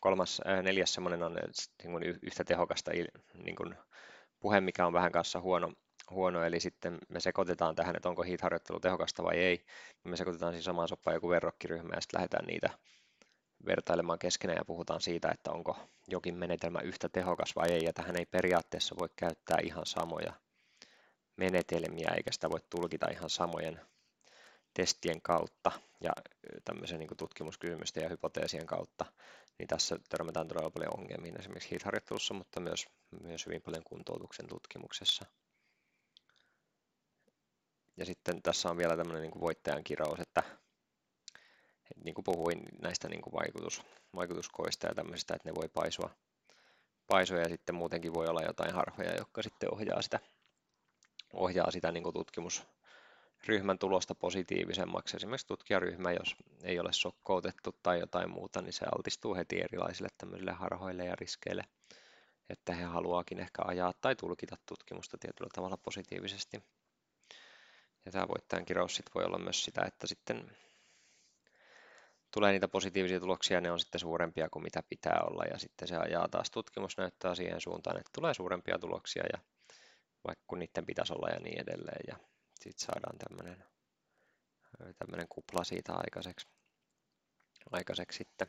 kolmas, 0.00 0.40
neljäs 0.62 0.94
semmoinen 0.94 1.22
on 1.22 1.38
niin 1.82 2.18
yhtä 2.22 2.44
tehokasta 2.44 2.90
niin 3.34 3.56
kuin 3.56 3.76
puhe, 4.40 4.60
mikä 4.60 4.86
on 4.86 4.92
vähän 4.92 5.12
kanssa 5.12 5.40
huono, 5.40 5.72
huono, 6.10 6.44
eli 6.44 6.60
sitten 6.60 6.98
me 7.08 7.20
sekoitetaan 7.20 7.76
tähän, 7.76 7.96
että 7.96 8.08
onko 8.08 8.22
HIIT-harjoittelu 8.22 8.80
tehokasta 8.80 9.22
vai 9.22 9.36
ei. 9.38 9.64
Me 10.04 10.16
sekoitetaan 10.16 10.52
siis 10.52 10.64
samaan 10.64 10.88
soppaan 10.88 11.14
joku 11.14 11.28
verrokkiryhmä 11.28 11.94
ja 11.94 12.00
sitten 12.00 12.18
lähdetään 12.18 12.46
niitä 12.46 12.70
vertailemaan 13.66 14.18
keskenään 14.18 14.56
ja 14.56 14.64
puhutaan 14.64 15.00
siitä, 15.00 15.28
että 15.28 15.50
onko 15.50 15.76
jokin 16.08 16.34
menetelmä 16.34 16.80
yhtä 16.80 17.08
tehokas 17.08 17.56
vai 17.56 17.70
ei, 17.70 17.84
ja 17.84 17.92
tähän 17.92 18.16
ei 18.16 18.26
periaatteessa 18.26 18.96
voi 18.98 19.08
käyttää 19.16 19.58
ihan 19.62 19.86
samoja 19.86 20.32
menetelmiä, 21.36 22.12
eikä 22.16 22.32
sitä 22.32 22.50
voi 22.50 22.60
tulkita 22.70 23.10
ihan 23.10 23.30
samojen 23.30 23.80
testien 24.74 25.22
kautta 25.22 25.72
ja 26.00 26.12
tämmöisen 26.64 26.98
niin 26.98 27.16
tutkimuskysymysten 27.16 28.02
ja 28.02 28.08
hypoteesien 28.08 28.66
kautta, 28.66 29.04
niin 29.60 29.68
tässä 29.68 29.96
törmätään 30.08 30.48
todella 30.48 30.70
paljon 30.70 30.98
ongelmiin 30.98 31.40
esimerkiksi 31.40 31.70
HIIT-harjoittelussa, 31.70 32.34
mutta 32.34 32.60
myös, 32.60 32.86
myös 33.22 33.46
hyvin 33.46 33.62
paljon 33.62 33.84
kuntoutuksen 33.84 34.46
tutkimuksessa. 34.46 35.26
Ja 37.96 38.06
sitten 38.06 38.42
tässä 38.42 38.70
on 38.70 38.76
vielä 38.76 38.96
tämmöinen 38.96 39.22
niin 39.22 39.30
kuin 39.30 39.40
voittajan 39.40 39.84
kirous, 39.84 40.20
että, 40.20 40.42
että 41.90 42.04
niin 42.04 42.14
kuin 42.14 42.24
puhuin 42.24 42.62
näistä 42.82 43.08
niin 43.08 43.22
kuin 43.22 43.32
vaikutus, 43.32 43.82
vaikutuskoista 44.14 44.86
ja 44.86 44.94
tämmöisistä, 44.94 45.34
että 45.34 45.48
ne 45.48 45.54
voi 45.54 45.68
paisua, 45.68 46.10
paisua 47.06 47.38
ja 47.38 47.48
sitten 47.48 47.74
muutenkin 47.74 48.14
voi 48.14 48.26
olla 48.26 48.42
jotain 48.42 48.74
harhoja, 48.74 49.16
jotka 49.16 49.42
sitten 49.42 49.74
ohjaa 49.74 50.02
sitä, 50.02 50.20
ohjaa 51.32 51.70
sitä 51.70 51.92
niin 51.92 52.02
kuin 52.02 52.14
tutkimusryhmän 53.40 53.78
tulosta 53.78 54.14
positiivisemmaksi. 54.14 55.16
Esimerkiksi 55.16 55.46
tutkijaryhmä, 55.46 56.12
jos 56.12 56.36
ei 56.62 56.80
ole 56.80 56.92
sokkoutettu 56.92 57.74
tai 57.82 58.00
jotain 58.00 58.30
muuta, 58.30 58.62
niin 58.62 58.72
se 58.72 58.86
altistuu 58.96 59.34
heti 59.34 59.60
erilaisille 59.60 60.08
tämmöisille 60.18 60.52
harhoille 60.52 61.04
ja 61.04 61.16
riskeille, 61.16 61.64
että 62.50 62.74
he 62.74 62.84
haluaakin 62.84 63.40
ehkä 63.40 63.62
ajaa 63.64 63.92
tai 64.00 64.16
tulkita 64.16 64.56
tutkimusta 64.66 65.18
tietyllä 65.18 65.50
tavalla 65.54 65.76
positiivisesti. 65.76 66.62
Ja 68.04 68.12
tämä 68.12 68.28
voittajan 68.28 68.64
kirous 68.64 68.96
sit 68.96 69.06
voi 69.14 69.24
olla 69.24 69.38
myös 69.38 69.64
sitä, 69.64 69.82
että 69.86 70.06
sitten 70.06 70.56
tulee 72.30 72.52
niitä 72.52 72.68
positiivisia 72.68 73.20
tuloksia, 73.20 73.60
ne 73.60 73.70
on 73.70 73.80
sitten 73.80 74.00
suurempia 74.00 74.48
kuin 74.50 74.62
mitä 74.62 74.82
pitää 74.88 75.20
olla, 75.30 75.44
ja 75.44 75.58
sitten 75.58 75.88
se 75.88 75.96
ajaa 75.96 76.28
taas 76.28 76.50
tutkimusnäyttöä 76.50 77.34
siihen 77.34 77.60
suuntaan, 77.60 77.96
että 77.96 78.10
tulee 78.14 78.34
suurempia 78.34 78.78
tuloksia, 78.78 79.24
ja 79.32 79.38
vaikka 80.26 80.44
kun 80.46 80.58
niiden 80.58 80.86
pitäisi 80.86 81.12
olla 81.12 81.28
ja 81.28 81.40
niin 81.40 81.60
edelleen, 81.60 82.04
ja 82.08 82.30
sitten 82.62 82.86
saadaan 82.86 83.18
tämmöinen 83.18 83.64
tämmöinen 84.98 85.26
kupla 85.28 85.64
siitä 85.64 85.92
aikaiseksi, 85.94 86.48
aikaiseksi 87.72 88.18
sitten. 88.18 88.46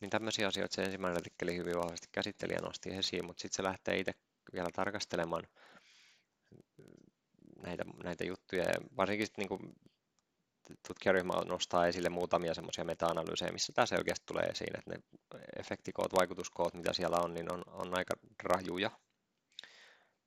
Niin 0.00 0.10
tämmöisiä 0.10 0.48
asioita 0.48 0.74
se 0.74 0.82
ensimmäinen 0.82 1.16
artikkeli 1.16 1.56
hyvin 1.56 1.78
vahvasti 1.78 2.08
käsitteli 2.12 2.52
ja 2.52 2.60
nosti 2.62 2.90
esiin, 2.90 3.24
mutta 3.24 3.40
sitten 3.40 3.56
se 3.56 3.62
lähtee 3.62 3.98
itse 3.98 4.12
vielä 4.52 4.68
tarkastelemaan 4.72 5.42
näitä, 7.62 7.84
näitä 8.04 8.24
juttuja. 8.24 8.62
Ja 8.62 8.74
varsinkin 8.96 9.26
niin 9.36 9.48
kuin 9.48 9.74
tutkijaryhmä 10.86 11.32
nostaa 11.32 11.86
esille 11.86 12.08
muutamia 12.08 12.54
semmoisia 12.54 12.84
meta-analyysejä, 12.84 13.52
missä 13.52 13.72
tämä 13.72 13.86
selkeästi 13.86 14.26
tulee 14.26 14.44
esiin, 14.44 14.78
että 14.78 14.90
ne 14.90 14.98
efektikoot, 15.56 16.12
vaikutuskoot, 16.12 16.74
mitä 16.74 16.92
siellä 16.92 17.16
on, 17.16 17.34
niin 17.34 17.52
on, 17.52 17.62
on 17.66 17.98
aika 17.98 18.14
rajuja, 18.42 18.90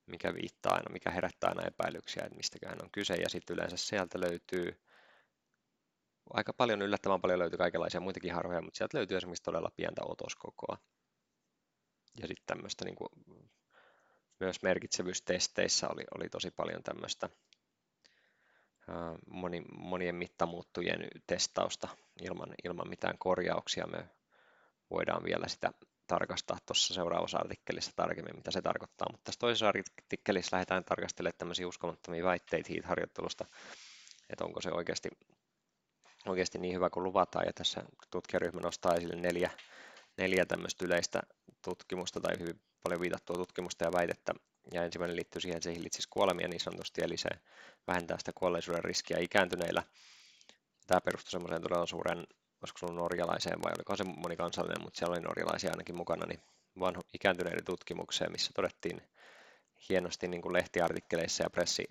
mikä 0.07 0.33
viittaa 0.33 0.73
aina, 0.73 0.93
mikä 0.93 1.11
herättää 1.11 1.49
aina 1.49 1.67
epäilyksiä, 1.67 2.23
että 2.25 2.37
mistäköhän 2.37 2.83
on 2.83 2.91
kyse. 2.91 3.15
Ja 3.15 3.29
sitten 3.29 3.53
yleensä 3.53 3.77
sieltä 3.77 4.19
löytyy 4.19 4.81
aika 6.33 6.53
paljon, 6.53 6.81
yllättävän 6.81 7.21
paljon 7.21 7.39
löytyy 7.39 7.57
kaikenlaisia 7.57 7.99
muitakin 7.99 8.33
harhoja, 8.33 8.61
mutta 8.61 8.77
sieltä 8.77 8.97
löytyy 8.97 9.17
esimerkiksi 9.17 9.43
todella 9.43 9.71
pientä 9.75 10.01
otoskokoa. 10.05 10.77
Ja 12.21 12.27
sitten 12.27 12.45
tämmöistä 12.47 12.85
niin 12.85 12.95
myös 14.39 14.61
merkitsevyystesteissä 14.61 15.87
oli, 15.89 16.03
oli 16.17 16.29
tosi 16.29 16.51
paljon 16.51 16.83
tämmöistä 16.83 17.29
moni, 19.29 19.63
monien 19.77 20.15
mittamuuttujen 20.15 21.07
testausta 21.27 21.87
ilman, 22.21 22.53
ilman 22.63 22.89
mitään 22.89 23.17
korjauksia. 23.17 23.87
Me 23.87 24.09
voidaan 24.89 25.23
vielä 25.23 25.47
sitä 25.47 25.71
tarkastaa 26.07 26.57
tuossa 26.65 26.93
seuraavassa 26.93 27.37
artikkelissa 27.37 27.91
tarkemmin, 27.95 28.35
mitä 28.35 28.51
se 28.51 28.61
tarkoittaa. 28.61 29.07
Mutta 29.11 29.23
tässä 29.23 29.39
toisessa 29.39 29.67
artikkelissa 29.67 30.55
lähdetään 30.55 30.83
tarkastelemaan 30.83 31.37
tämmöisiä 31.37 31.67
uskomattomia 31.67 32.23
väitteitä 32.23 32.69
HIIT-harjoittelusta, 32.69 33.45
että 34.29 34.45
onko 34.45 34.61
se 34.61 34.71
oikeasti, 34.71 35.09
oikeasti 36.25 36.57
niin 36.57 36.75
hyvä 36.75 36.89
kuin 36.89 37.03
luvataan. 37.03 37.45
Ja 37.45 37.53
tässä 37.53 37.83
tutkijaryhmä 38.11 38.61
nostaa 38.61 38.95
esille 38.95 39.15
neljä, 39.15 39.51
neljä 40.17 40.45
tämmöistä 40.45 40.85
yleistä 40.85 41.21
tutkimusta 41.61 42.21
tai 42.21 42.39
hyvin 42.39 42.61
paljon 42.83 43.01
viitattua 43.01 43.35
tutkimusta 43.35 43.85
ja 43.85 43.91
väitettä, 43.91 44.33
ja 44.71 44.83
ensimmäinen 44.83 45.15
liittyy 45.15 45.41
siihen, 45.41 45.57
että 45.57 45.69
se 45.69 45.75
hillitsisi 45.75 46.07
kuolemia 46.09 46.47
niin 46.47 46.59
sanotusti, 46.59 47.01
eli 47.03 47.17
se 47.17 47.29
vähentää 47.87 48.17
sitä 48.17 48.31
kuolleisuuden 48.35 48.83
riskiä 48.83 49.17
ikääntyneillä. 49.19 49.83
Tämä 50.87 51.01
perustuu 51.01 51.31
semmoiseen 51.31 51.61
todella 51.61 51.85
suuren, 51.85 52.27
olisiko 52.61 52.77
se 52.79 52.85
ollut 52.85 53.01
norjalaiseen 53.01 53.63
vai 53.63 53.71
oliko 53.77 53.95
se 53.95 54.03
monikansallinen, 54.03 54.81
mutta 54.83 54.97
siellä 54.97 55.13
oli 55.13 55.21
norjalaisia 55.21 55.69
ainakin 55.71 55.95
mukana, 55.95 56.25
niin 56.25 56.39
vanhu, 56.79 57.01
ikääntyneiden 57.13 57.65
tutkimukseen, 57.65 58.31
missä 58.31 58.51
todettiin 58.55 59.01
hienosti 59.89 60.27
niin 60.27 60.41
kuin 60.41 60.53
lehtiartikkeleissa 60.53 61.43
ja 61.43 61.49
pressi, 61.49 61.85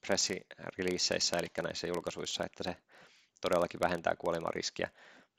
pressireleaseissä, 0.00 1.36
eli 1.38 1.46
näissä 1.62 1.86
julkaisuissa, 1.86 2.44
että 2.44 2.64
se 2.64 2.76
todellakin 3.40 3.80
vähentää 3.80 4.16
kuolemariskiä. 4.16 4.90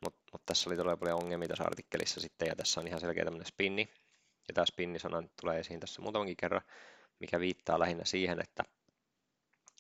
Mutta 0.03 0.21
mut 0.33 0.41
tässä 0.45 0.69
oli 0.69 0.77
todella 0.77 0.97
paljon 0.97 1.23
ongelmia 1.23 1.47
tässä 1.47 1.63
artikkelissa 1.63 2.21
sitten, 2.21 2.47
ja 2.47 2.55
tässä 2.55 2.79
on 2.79 2.87
ihan 2.87 2.99
selkeä 2.99 3.23
tämmöinen 3.23 3.47
spinni, 3.47 3.89
ja 4.47 4.53
tämä 4.53 4.65
spinnisana 4.65 5.23
tulee 5.41 5.59
esiin 5.59 5.79
tässä 5.79 6.01
muutamankin 6.01 6.37
kerran, 6.37 6.61
mikä 7.19 7.39
viittaa 7.39 7.79
lähinnä 7.79 8.05
siihen, 8.05 8.41
että, 8.41 8.63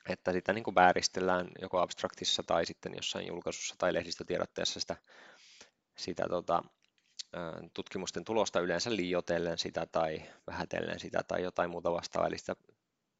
että 0.09 0.31
sitä 0.31 0.53
niin 0.53 0.63
kuin 0.63 0.75
vääristellään 0.75 1.47
joko 1.61 1.79
abstraktissa 1.79 2.43
tai 2.43 2.65
sitten 2.65 2.93
jossain 2.95 3.27
julkaisussa 3.27 3.75
tai 3.77 3.93
lehdistötiedotteessa 3.93 4.79
sitä, 4.79 4.95
sitä 5.97 6.25
tota, 6.29 6.63
tutkimusten 7.73 8.23
tulosta 8.23 8.59
yleensä 8.59 8.95
liiotellen 8.95 9.57
sitä 9.57 9.85
tai 9.85 10.21
vähätellen 10.47 10.99
sitä 10.99 11.23
tai 11.27 11.43
jotain 11.43 11.69
muuta 11.69 11.91
vastaavaa, 11.91 12.27
eli 12.27 12.37
sitä 12.37 12.55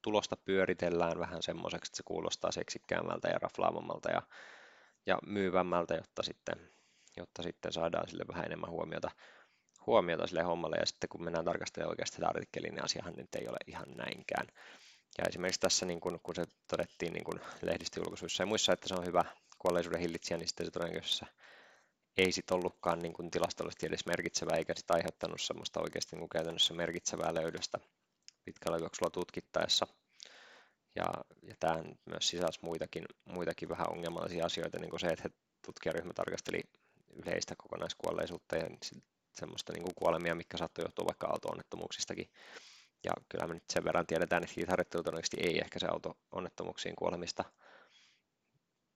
tulosta 0.01 0.37
pyöritellään 0.37 1.19
vähän 1.19 1.43
semmoiseksi, 1.43 1.89
että 1.89 1.97
se 1.97 2.03
kuulostaa 2.05 2.51
seksikkäämmältä 2.51 3.27
ja 3.27 3.39
raflaavammalta 3.41 4.11
ja, 4.11 4.21
ja 5.05 5.19
myyvämmältä, 5.25 5.95
jotta 5.95 6.23
sitten, 6.23 6.71
jotta 7.17 7.43
sitten 7.43 7.73
saadaan 7.73 8.07
sille 8.07 8.23
vähän 8.27 8.45
enemmän 8.45 8.69
huomiota 8.69 9.11
huomiota 9.85 10.27
sille 10.27 10.41
hommalle, 10.41 10.75
ja 10.79 10.85
sitten 10.85 11.09
kun 11.09 11.23
mennään 11.23 11.45
tarkastelemaan 11.45 11.89
oikeasti 11.91 12.15
sitä 12.15 12.27
artikkeliin, 12.27 12.73
niin 12.73 12.83
asiahan 12.83 13.13
nyt 13.17 13.35
ei 13.35 13.47
ole 13.47 13.57
ihan 13.67 13.87
näinkään. 13.95 14.47
Ja 15.17 15.23
esimerkiksi 15.29 15.59
tässä, 15.59 15.85
niin 15.85 15.99
kun, 15.99 16.19
kun 16.23 16.35
se 16.35 16.43
todettiin 16.67 17.13
niin 17.13 17.23
kun 17.23 17.41
lehdistöjulkaisuissa 17.61 18.43
ja 18.43 18.47
muissa, 18.47 18.73
että 18.73 18.87
se 18.87 18.95
on 18.95 19.05
hyvä 19.05 19.25
kuolleisuuden 19.59 19.99
hillitsijä, 19.99 20.37
niin 20.37 20.47
sitten 20.47 20.65
se 20.65 20.71
todennäköisesti 20.71 21.25
ei 22.17 22.31
sit 22.31 22.51
ollutkaan 22.51 22.99
niin 22.99 23.13
kuin 23.13 23.31
tilastollisesti 23.31 23.85
edes 23.85 24.05
merkitsevää, 24.05 24.57
eikä 24.57 24.73
sitä 24.75 24.93
aiheuttanut 24.93 25.41
semmoista 25.41 25.81
oikeasti 25.81 26.15
niin 26.15 26.29
käytännössä 26.29 26.73
merkitsevää 26.73 27.33
löydöstä 27.33 27.79
pitkällä 28.45 28.77
juoksulla 28.77 29.09
tutkittaessa. 29.09 29.87
Ja, 30.95 31.05
ja 31.43 31.55
tämä 31.59 31.83
myös 32.05 32.29
sisälsi 32.29 32.59
muitakin, 32.61 33.05
muitakin 33.25 33.69
vähän 33.69 33.91
ongelmallisia 33.91 34.45
asioita, 34.45 34.79
niin 34.79 34.89
kuin 34.89 34.99
se, 34.99 35.07
että 35.07 35.29
tutkijaryhmä 35.65 36.13
tarkasteli 36.13 36.61
yleistä 37.13 37.55
kokonaiskuolleisuutta 37.57 38.55
ja 38.55 38.67
semmoista 39.33 39.73
niin 39.73 39.83
kuin 39.83 39.95
kuolemia, 39.95 40.35
mikä 40.35 40.57
saattoi 40.57 40.85
johtua 40.85 41.05
vaikka 41.05 41.27
auto-onnettomuuksistakin. 41.27 42.29
Ja 43.03 43.11
kyllä 43.29 43.47
me 43.47 43.53
nyt 43.53 43.69
sen 43.69 43.83
verran 43.83 44.07
tiedetään, 44.07 44.43
että 44.43 44.53
hiitharjoittelu 44.57 45.03
todennäköisesti 45.03 45.37
ei 45.39 45.59
ehkä 45.59 45.79
se 45.79 45.87
auto-onnettomuuksiin 45.87 46.95
kuolemista, 46.95 47.43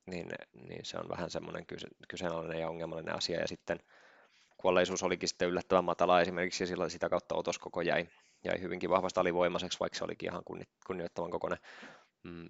niin, 0.06 0.28
niin 0.68 0.86
se 0.86 0.98
on 0.98 1.10
vähän 1.10 1.30
semmoinen 1.30 1.66
kyse, 1.66 1.88
kyseenalainen 2.08 2.60
ja 2.60 2.70
ongelmallinen 2.70 3.16
asia. 3.16 3.40
Ja 3.40 3.48
sitten 3.48 3.80
kuolleisuus 4.58 5.04
olikin 5.04 5.30
sitten 5.30 5.50
yllättävän 5.50 5.84
matala 5.84 6.22
esimerkiksi, 6.22 6.64
ja 6.64 6.68
sillä 6.68 6.90
sitä 6.90 7.10
kautta 7.10 7.36
otoskoko 7.36 7.82
jäi, 7.82 8.08
jäi 8.44 8.62
hyvinkin 8.62 8.90
vahvasti 8.90 9.20
alivoimaiseksi, 9.20 9.80
vaikka 9.80 9.98
se 9.98 10.04
olikin 10.04 10.30
ihan 10.30 10.44
kunnioittavan 10.88 11.32
kokoinen. 11.32 11.60
Mm. 12.24 12.50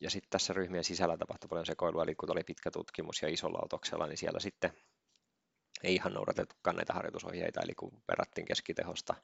Ja 0.00 0.10
sitten 0.10 0.30
tässä 0.30 0.52
ryhmien 0.52 0.84
sisällä 0.84 1.16
tapahtui 1.16 1.48
paljon 1.48 1.66
sekoilua, 1.66 2.02
eli 2.02 2.14
kun 2.14 2.30
oli 2.30 2.44
pitkä 2.44 2.70
tutkimus 2.70 3.22
ja 3.22 3.28
isolla 3.28 3.58
otoksella, 3.62 4.06
niin 4.06 4.18
siellä 4.18 4.40
sitten 4.40 4.72
ei 5.82 5.94
ihan 5.94 6.14
noudatettukaan 6.14 6.76
näitä 6.76 6.92
harjoitusohjeita, 6.92 7.60
eli 7.62 7.74
kun 7.74 8.02
verrattiin 8.08 8.44
keskitehosta 8.44 9.14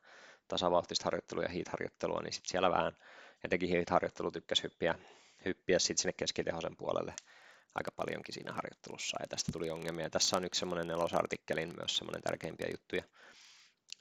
tasavauhtista 0.50 1.04
harjoittelua 1.04 1.42
ja 1.42 1.48
heat-harjoittelua, 1.48 2.20
niin 2.22 2.32
sitten 2.32 2.50
siellä 2.50 2.70
vähän 2.70 2.92
etenkin 3.44 3.70
heat-harjoittelu 3.70 4.30
tykkäsi 4.30 4.62
hyppiä, 4.62 4.94
hyppiä 5.44 5.78
sitten 5.78 6.02
sinne 6.02 6.12
keskitehosen 6.12 6.76
puolelle 6.76 7.14
aika 7.74 7.90
paljonkin 7.96 8.34
siinä 8.34 8.52
harjoittelussa 8.52 9.16
ja 9.20 9.26
tästä 9.26 9.52
tuli 9.52 9.70
ongelmia. 9.70 10.10
Tässä 10.10 10.36
on 10.36 10.44
yksi 10.44 10.58
semmoinen 10.58 10.86
nelosartikkelin 10.86 11.74
myös 11.78 11.96
semmoinen 11.96 12.22
tärkeimpiä 12.22 12.68
juttuja, 12.70 13.02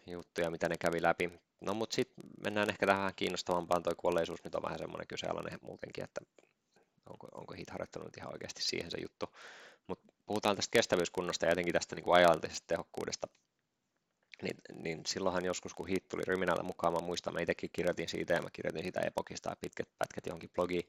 juttuja, 0.07 0.51
mitä 0.51 0.69
ne 0.69 0.75
kävi 0.77 1.01
läpi. 1.01 1.39
No 1.61 1.73
mutta 1.73 1.95
sitten 1.95 2.23
mennään 2.43 2.69
ehkä 2.69 2.85
tähän 2.85 3.13
kiinnostavampaan, 3.15 3.83
toi 3.83 3.93
kuolleisuus 3.97 4.43
nyt 4.43 4.55
on 4.55 4.63
vähän 4.63 4.79
semmoinen 4.79 5.07
kyseenalainen 5.07 5.59
muutenkin, 5.61 6.03
että 6.03 6.21
onko, 7.09 7.27
onko 7.31 7.53
HIT-harjoittelu 7.53 8.03
nyt 8.03 8.17
ihan 8.17 8.33
oikeasti 8.33 8.61
siihen 8.61 8.91
se 8.91 8.97
juttu. 9.01 9.35
Mutta 9.87 10.13
puhutaan 10.25 10.55
tästä 10.55 10.71
kestävyyskunnosta 10.71 11.45
ja 11.45 11.51
jotenkin 11.51 11.73
tästä 11.73 11.95
niin 11.95 12.13
ajallisesta 12.15 12.67
tehokkuudesta, 12.67 13.27
niin, 14.41 14.57
niin 14.83 15.01
silloinhan 15.05 15.45
joskus, 15.45 15.73
kun 15.73 15.87
HIT 15.87 16.07
tuli 16.07 16.21
Ryminällä 16.27 16.63
mukaan, 16.63 16.93
mä 16.93 16.99
muistan, 16.99 17.33
mä 17.33 17.39
itsekin 17.39 17.69
kirjoitin 17.73 18.09
siitä 18.09 18.33
ja 18.33 18.41
mä 18.41 18.49
kirjoitin 18.53 18.83
siitä 18.83 18.99
epokista 18.99 19.57
pitkät 19.61 19.89
pätkät 19.97 20.25
johonkin 20.25 20.49
blogiin, 20.49 20.83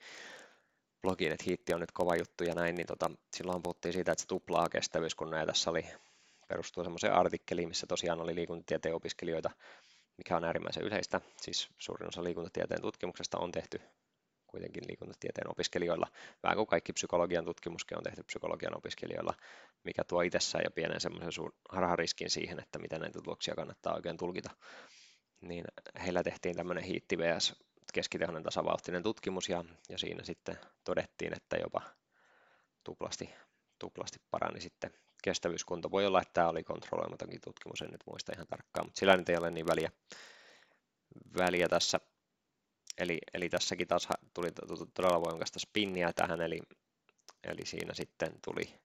blogiin, 1.02 1.32
että 1.32 1.44
hiitti 1.46 1.74
on 1.74 1.80
nyt 1.80 1.92
kova 1.92 2.16
juttu 2.16 2.44
ja 2.44 2.54
näin, 2.54 2.74
niin 2.74 2.86
tota, 2.86 3.10
silloin 3.36 3.62
puhuttiin 3.62 3.92
siitä, 3.92 4.12
että 4.12 4.22
se 4.22 4.28
tuplaa 4.28 4.68
kestävyyskunnan 4.68 5.40
ja 5.40 5.46
tässä 5.46 5.70
oli 5.70 5.84
perustuu 6.48 6.84
semmoiseen 6.84 7.12
artikkeliin, 7.12 7.68
missä 7.68 7.86
tosiaan 7.86 8.20
oli 8.20 8.34
liikuntatieteen 8.34 8.94
opiskelijoita, 8.94 9.50
mikä 10.16 10.36
on 10.36 10.44
äärimmäisen 10.44 10.82
yleistä. 10.82 11.20
Siis 11.40 11.68
suurin 11.78 12.08
osa 12.08 12.24
liikuntatieteen 12.24 12.82
tutkimuksesta 12.82 13.38
on 13.38 13.52
tehty 13.52 13.80
kuitenkin 14.46 14.84
liikuntatieteen 14.88 15.50
opiskelijoilla, 15.50 16.06
vähän 16.42 16.56
kuin 16.56 16.66
kaikki 16.66 16.92
psykologian 16.92 17.44
tutkimuskin 17.44 17.98
on 17.98 18.04
tehty 18.04 18.22
psykologian 18.22 18.76
opiskelijoilla, 18.76 19.34
mikä 19.84 20.04
tuo 20.04 20.22
itsessään 20.22 20.64
jo 20.64 20.70
pienen 20.70 21.00
semmoisen 21.00 21.44
harhariskin 21.68 22.30
siihen, 22.30 22.60
että 22.60 22.78
miten 22.78 23.00
näitä 23.00 23.20
tuloksia 23.22 23.54
kannattaa 23.54 23.94
oikein 23.94 24.16
tulkita. 24.16 24.50
Niin 25.40 25.64
heillä 26.04 26.22
tehtiin 26.22 26.56
tämmöinen 26.56 26.84
hiitti 26.84 27.18
vs 27.18 27.54
keskitehoinen 27.92 28.42
tasavauhtinen 28.42 29.02
tutkimus 29.02 29.48
ja, 29.48 29.64
ja 29.88 29.98
siinä 29.98 30.24
sitten 30.24 30.58
todettiin, 30.84 31.32
että 31.36 31.56
jopa 31.56 31.82
tuplasti, 32.84 33.30
tuplasti 33.78 34.18
parani 34.30 34.60
sitten 34.60 34.90
kestävyyskunto. 35.22 35.90
Voi 35.90 36.06
olla, 36.06 36.22
että 36.22 36.32
tämä 36.32 36.48
oli 36.48 36.64
kontrolloimatonkin 36.64 37.40
tutkimus, 37.40 37.82
en 37.82 37.90
nyt 37.90 38.04
muista 38.06 38.32
ihan 38.34 38.46
tarkkaan, 38.46 38.86
mutta 38.86 38.98
sillä 38.98 39.16
nyt 39.16 39.28
ei 39.28 39.36
ole 39.36 39.50
niin 39.50 39.66
väliä, 39.66 39.90
väliä 41.38 41.68
tässä. 41.68 42.00
Eli, 42.98 43.18
eli 43.34 43.48
tässäkin 43.48 43.88
taas 43.88 44.08
tuli 44.34 44.48
todella 44.94 45.20
voimakasta 45.20 45.58
spinniä 45.58 46.12
tähän, 46.12 46.40
eli, 46.40 46.60
eli 47.44 47.66
siinä 47.66 47.94
sitten 47.94 48.32
tuli, 48.44 48.80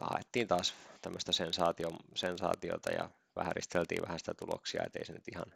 haettiin 0.00 0.48
taas 0.48 0.74
tämmöistä 1.02 1.32
sensaatio, 1.32 1.88
sensaatiota 2.14 2.92
ja 2.92 3.10
vähäristeltiin 3.36 4.02
vähän 4.02 4.18
sitä 4.18 4.34
tuloksia, 4.34 4.82
ettei 4.86 5.04
se 5.04 5.12
nyt 5.12 5.28
ihan, 5.32 5.54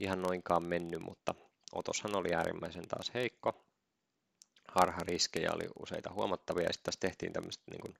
ihan 0.00 0.22
noinkaan 0.22 0.62
mennyt, 0.62 1.00
mutta 1.02 1.34
otoshan 1.72 2.16
oli 2.16 2.34
äärimmäisen 2.34 2.88
taas 2.88 3.10
heikko. 3.14 3.64
Harhariskejä 4.68 5.52
oli 5.52 5.68
useita 5.82 6.12
huomattavia 6.12 6.64
ja 6.64 6.72
sitten 6.72 6.84
tässä 6.84 7.00
tehtiin 7.00 7.32
tämmöistä 7.32 7.64
niin 7.70 7.80
kuin 7.80 7.94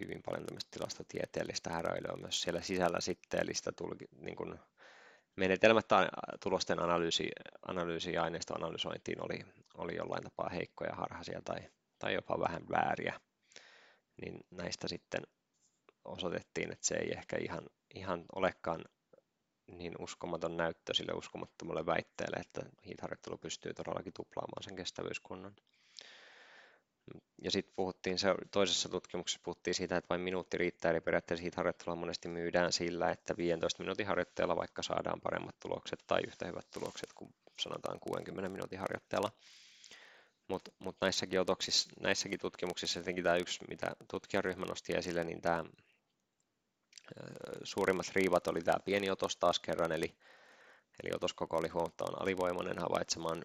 hyvin 0.00 0.22
paljon 0.22 0.46
tämmöistä 0.46 0.70
tilastotieteellistä 0.70 1.70
häröilyä 1.70 2.16
myös 2.16 2.42
siellä 2.42 2.60
sisällä 2.60 3.00
sitten, 3.00 3.40
eli 3.40 3.54
sitä 3.54 3.72
tuli 3.72 3.96
niin 4.20 4.36
kuin 4.36 4.58
menetelmät 5.36 5.86
tulosten 6.42 6.82
analyysi, 6.82 7.30
analyysi 7.68 8.12
ja 8.12 8.22
aineistoanalysointiin 8.22 9.24
oli, 9.24 9.44
oli 9.74 9.96
jollain 9.96 10.22
tapaa 10.22 10.48
heikkoja, 10.48 10.94
harhaisia 10.94 11.42
tai, 11.44 11.58
tai 11.98 12.14
jopa 12.14 12.40
vähän 12.40 12.62
vääriä, 12.70 13.20
niin 14.20 14.40
näistä 14.50 14.88
sitten 14.88 15.22
osoitettiin, 16.04 16.72
että 16.72 16.86
se 16.86 16.94
ei 16.94 17.12
ehkä 17.12 17.36
ihan, 17.36 17.66
ihan 17.94 18.24
olekaan 18.34 18.84
niin 19.66 19.92
uskomaton 19.98 20.56
näyttö 20.56 20.94
sille 20.94 21.12
uskomattomalle 21.12 21.86
väitteelle, 21.86 22.36
että 22.36 22.60
hiitharjoittelu 22.86 23.38
pystyy 23.38 23.74
todellakin 23.74 24.12
tuplaamaan 24.12 24.62
sen 24.62 24.76
kestävyyskunnan. 24.76 25.56
Ja 27.42 27.50
sitten 27.50 27.72
puhuttiin 27.76 28.18
se, 28.18 28.34
toisessa 28.50 28.88
tutkimuksessa 28.88 29.40
puhuttiin 29.44 29.74
siitä, 29.74 29.96
että 29.96 30.08
vain 30.08 30.20
minuutti 30.20 30.58
riittää, 30.58 30.90
eli 30.90 31.00
periaatteessa 31.00 31.42
hiitharjoittelua 31.42 31.96
monesti 31.96 32.28
myydään 32.28 32.72
sillä, 32.72 33.10
että 33.10 33.36
15 33.36 33.82
minuutin 33.82 34.06
harjoitteella 34.06 34.56
vaikka 34.56 34.82
saadaan 34.82 35.20
paremmat 35.20 35.56
tulokset 35.60 36.04
tai 36.06 36.20
yhtä 36.26 36.46
hyvät 36.46 36.66
tulokset 36.70 37.12
kuin 37.14 37.34
sanotaan 37.60 38.00
60 38.00 38.48
minuutin 38.48 38.78
harjoitteella. 38.78 39.32
Mutta 40.48 40.70
mut 40.78 40.96
näissäkin, 41.00 41.40
otoksissa, 41.40 41.90
näissäkin 42.00 42.38
tutkimuksissa 42.38 43.00
jotenkin 43.00 43.24
tämä 43.24 43.36
yksi, 43.36 43.60
mitä 43.68 43.96
tutkijaryhmä 44.10 44.66
nosti 44.66 44.92
esille, 44.92 45.24
niin 45.24 45.40
tämä 45.40 45.64
suurimmat 47.64 48.06
riivat 48.14 48.46
oli 48.46 48.62
tämä 48.62 48.78
pieni 48.84 49.10
otos 49.10 49.36
taas 49.36 49.60
kerran, 49.60 49.92
eli, 49.92 50.16
eli 51.02 51.10
otoskoko 51.14 51.56
oli 51.56 51.68
huomattavan 51.68 52.22
alivoimainen 52.22 52.78
havaitsemaan 52.78 53.42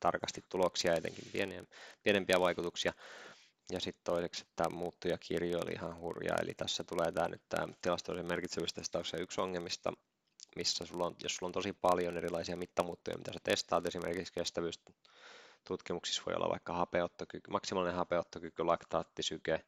tarkasti 0.00 0.44
tuloksia, 0.48 0.94
etenkin 0.94 1.28
pieniä, 1.32 1.64
pienempiä 2.02 2.40
vaikutuksia. 2.40 2.92
Ja 3.72 3.80
sitten 3.80 4.04
toiseksi, 4.04 4.44
tämä 4.56 4.76
muuttujakirjo 4.76 5.58
oli 5.58 5.72
ihan 5.72 5.96
hurja, 5.96 6.36
eli 6.42 6.54
tässä 6.54 6.84
tulee 6.84 7.12
tämä 7.12 7.28
nyt 7.28 7.42
tämä 7.48 7.68
tilastollisen 7.82 8.28
merkitsevyystestauksen 8.28 9.22
yksi 9.22 9.40
ongelmista, 9.40 9.92
missä 10.56 10.86
sulla 10.86 11.06
on, 11.06 11.16
jos 11.22 11.36
sulla 11.36 11.48
on 11.48 11.52
tosi 11.52 11.72
paljon 11.72 12.16
erilaisia 12.16 12.56
mittamuuttuja, 12.56 13.18
mitä 13.18 13.32
sä 13.32 13.38
testaat, 13.42 13.86
esimerkiksi 13.86 14.32
kestävyys 14.32 14.80
tutkimuksissa 15.64 16.22
voi 16.26 16.34
olla 16.34 16.50
vaikka 16.50 16.72
hapeuttokyky, 16.72 17.50
maksimaalinen 17.50 17.96
hapeuttokyky, 17.96 18.64
laktaattisyke, 18.64 19.64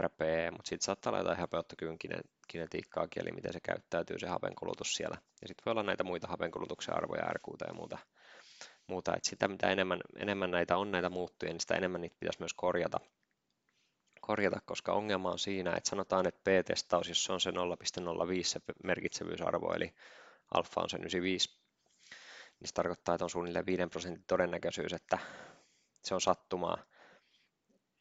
RPE, 0.00 0.50
mutta 0.50 0.68
sitten 0.68 0.84
saattaa 0.84 1.10
olla 1.10 1.20
jotain 1.20 1.38
hapeuttokyvyn 1.38 1.98
kinetiikkaakin, 2.48 3.22
eli 3.22 3.32
miten 3.32 3.52
se 3.52 3.60
käyttäytyy 3.60 4.18
se 4.18 4.26
hapenkulutus 4.26 4.94
siellä. 4.94 5.16
Ja 5.42 5.48
sitten 5.48 5.62
voi 5.66 5.70
olla 5.70 5.82
näitä 5.82 6.04
muita 6.04 6.26
hapenkulutuksen 6.26 6.96
arvoja, 6.96 7.32
RQ 7.32 7.44
ja 7.68 7.74
muuta. 7.74 7.98
muuta. 8.86 9.16
Et 9.16 9.24
sitä 9.24 9.48
mitä 9.48 9.70
enemmän, 9.70 10.00
enemmän 10.16 10.50
näitä 10.50 10.76
on 10.76 10.90
näitä 10.90 11.10
muuttuja, 11.10 11.52
niin 11.52 11.60
sitä 11.60 11.74
enemmän 11.74 12.00
niitä 12.00 12.16
pitäisi 12.20 12.40
myös 12.40 12.54
korjata. 12.54 13.00
korjata, 14.20 14.60
koska 14.64 14.92
ongelma 14.92 15.30
on 15.30 15.38
siinä, 15.38 15.76
että 15.76 15.90
sanotaan, 15.90 16.26
että 16.26 16.40
P-testaus, 16.44 17.08
jos 17.08 17.24
se 17.24 17.32
on 17.32 17.40
se 17.40 17.50
0,05 17.50 17.56
se 18.42 18.60
merkitsevyysarvo, 18.84 19.74
eli 19.74 19.94
alfa 20.54 20.80
on 20.80 20.90
se 20.90 20.96
95, 20.96 21.59
niin 22.60 22.68
se 22.68 22.74
tarkoittaa, 22.74 23.14
että 23.14 23.24
on 23.24 23.30
suunnilleen 23.30 23.66
5 23.66 23.86
prosentin 23.86 24.24
todennäköisyys, 24.26 24.92
että 24.92 25.18
se 26.04 26.14
on 26.14 26.20
sattumaa, 26.20 26.78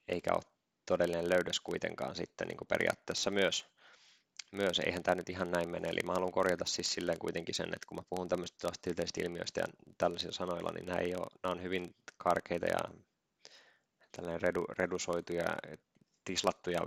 eikä 0.07 0.29
ole 0.33 0.41
todellinen 0.85 1.29
löydös 1.29 1.59
kuitenkaan 1.59 2.15
sitten 2.15 2.47
niin 2.47 2.57
kuin 2.57 2.67
periaatteessa 2.67 3.31
myös. 3.31 3.65
Myös 4.51 4.79
eihän 4.79 5.03
tämä 5.03 5.15
nyt 5.15 5.29
ihan 5.29 5.51
näin 5.51 5.69
mene, 5.69 5.89
eli 5.89 5.99
mä 6.05 6.13
haluan 6.13 6.31
korjata 6.31 6.65
siis 6.65 6.93
silleen 6.93 7.19
kuitenkin 7.19 7.55
sen, 7.55 7.67
että 7.67 7.87
kun 7.87 7.97
mä 7.97 8.03
puhun 8.09 8.29
tämmöistä 8.29 8.69
tieteellisistä 8.81 9.21
ilmiöistä 9.21 9.61
ja 9.61 9.67
tällaisilla 9.97 10.33
sanoilla, 10.33 10.71
niin 10.71 10.85
nämä, 10.85 10.99
ei 10.99 11.15
ole, 11.15 11.27
nämä 11.43 11.51
on 11.51 11.63
hyvin 11.63 11.95
karkeita 12.17 12.65
ja 12.65 12.79
tällainen 14.11 14.41
redu, 14.41 14.65
redusoituja, 14.79 15.57
tislattuja 16.25 16.79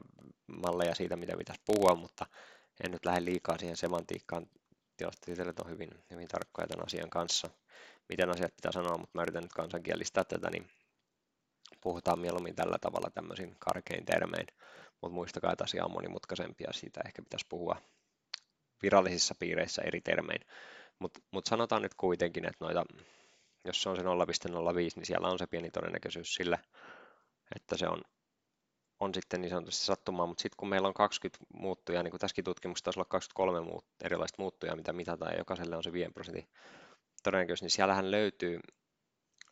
malleja 0.47 0.95
siitä, 0.95 1.17
mitä 1.17 1.37
pitäisi 1.37 1.63
puhua, 1.65 1.95
mutta 1.95 2.27
en 2.85 2.91
nyt 2.91 3.05
lähde 3.05 3.25
liikaa 3.25 3.59
siihen 3.59 3.77
semantiikkaan. 3.77 4.47
Tilastotieteilijät 5.03 5.61
on 5.61 5.71
hyvin, 5.71 5.91
hyvin 6.11 6.29
tarkkoja 6.29 6.67
tämän 6.67 6.87
asian 6.87 7.11
kanssa, 7.11 7.51
miten 8.09 8.31
asiat 8.31 8.57
pitää 8.57 8.73
sanoa, 8.73 8.99
mutta 8.99 9.19
mä 9.19 9.23
yritän 9.23 9.43
nyt 9.43 9.53
kansankielistää 9.53 10.25
tätä, 10.25 10.51
niin 10.51 10.71
puhutaan 11.81 12.19
mieluummin 12.19 12.55
tällä 12.55 12.79
tavalla 12.81 13.11
tämmöisin 13.11 13.57
karkein 13.59 14.05
termein, 14.05 14.47
mutta 15.01 15.15
muistakaa, 15.15 15.53
että 15.53 15.65
asia 15.65 15.85
on 15.85 15.91
monimutkaisempi 15.91 16.65
ja 16.65 16.73
siitä 16.73 17.01
ehkä 17.07 17.23
pitäisi 17.23 17.47
puhua 17.49 17.77
virallisissa 18.83 19.35
piireissä 19.39 19.83
eri 19.83 20.01
termein. 20.01 20.47
Mutta 20.99 21.21
mut 21.31 21.47
sanotaan 21.47 21.83
nyt 21.83 21.95
kuitenkin, 21.95 22.45
että 22.45 22.65
noita, 22.65 22.85
jos 23.65 23.83
se 23.83 23.89
on 23.89 23.97
se 23.97 24.03
0,05, 24.03 24.09
niin 24.97 25.07
siellä 25.07 25.29
on 25.29 25.39
se 25.39 25.47
pieni 25.47 25.71
todennäköisyys 25.71 26.35
sille, 26.35 26.59
että 27.57 27.77
se 27.77 27.89
on, 27.89 28.03
on 29.03 29.15
sitten 29.15 29.41
niin 29.41 29.51
sanotusti 29.51 29.85
sattumaa, 29.85 30.27
mutta 30.27 30.43
sitten 30.43 30.57
kun 30.57 30.69
meillä 30.69 30.89
on 30.89 30.95
20 30.95 31.45
muuttujaa, 31.55 32.03
niin 32.03 32.11
kuin 32.11 32.21
tässäkin 32.21 32.45
tutkimuksessa 32.45 32.85
taisi 32.85 32.99
olla 32.99 33.09
23 33.09 33.61
muut, 33.61 33.85
erilaista 34.05 34.43
muuttujaa, 34.43 34.77
mitä 34.77 34.93
mitataan, 34.93 35.33
ja 35.33 35.39
jokaiselle 35.39 35.77
on 35.77 35.83
se 35.83 35.93
5 35.93 36.13
prosentin 36.13 36.49
todennäköisyys, 37.23 37.63
niin 37.63 37.71
siellähän 37.71 38.11
löytyy, 38.11 38.61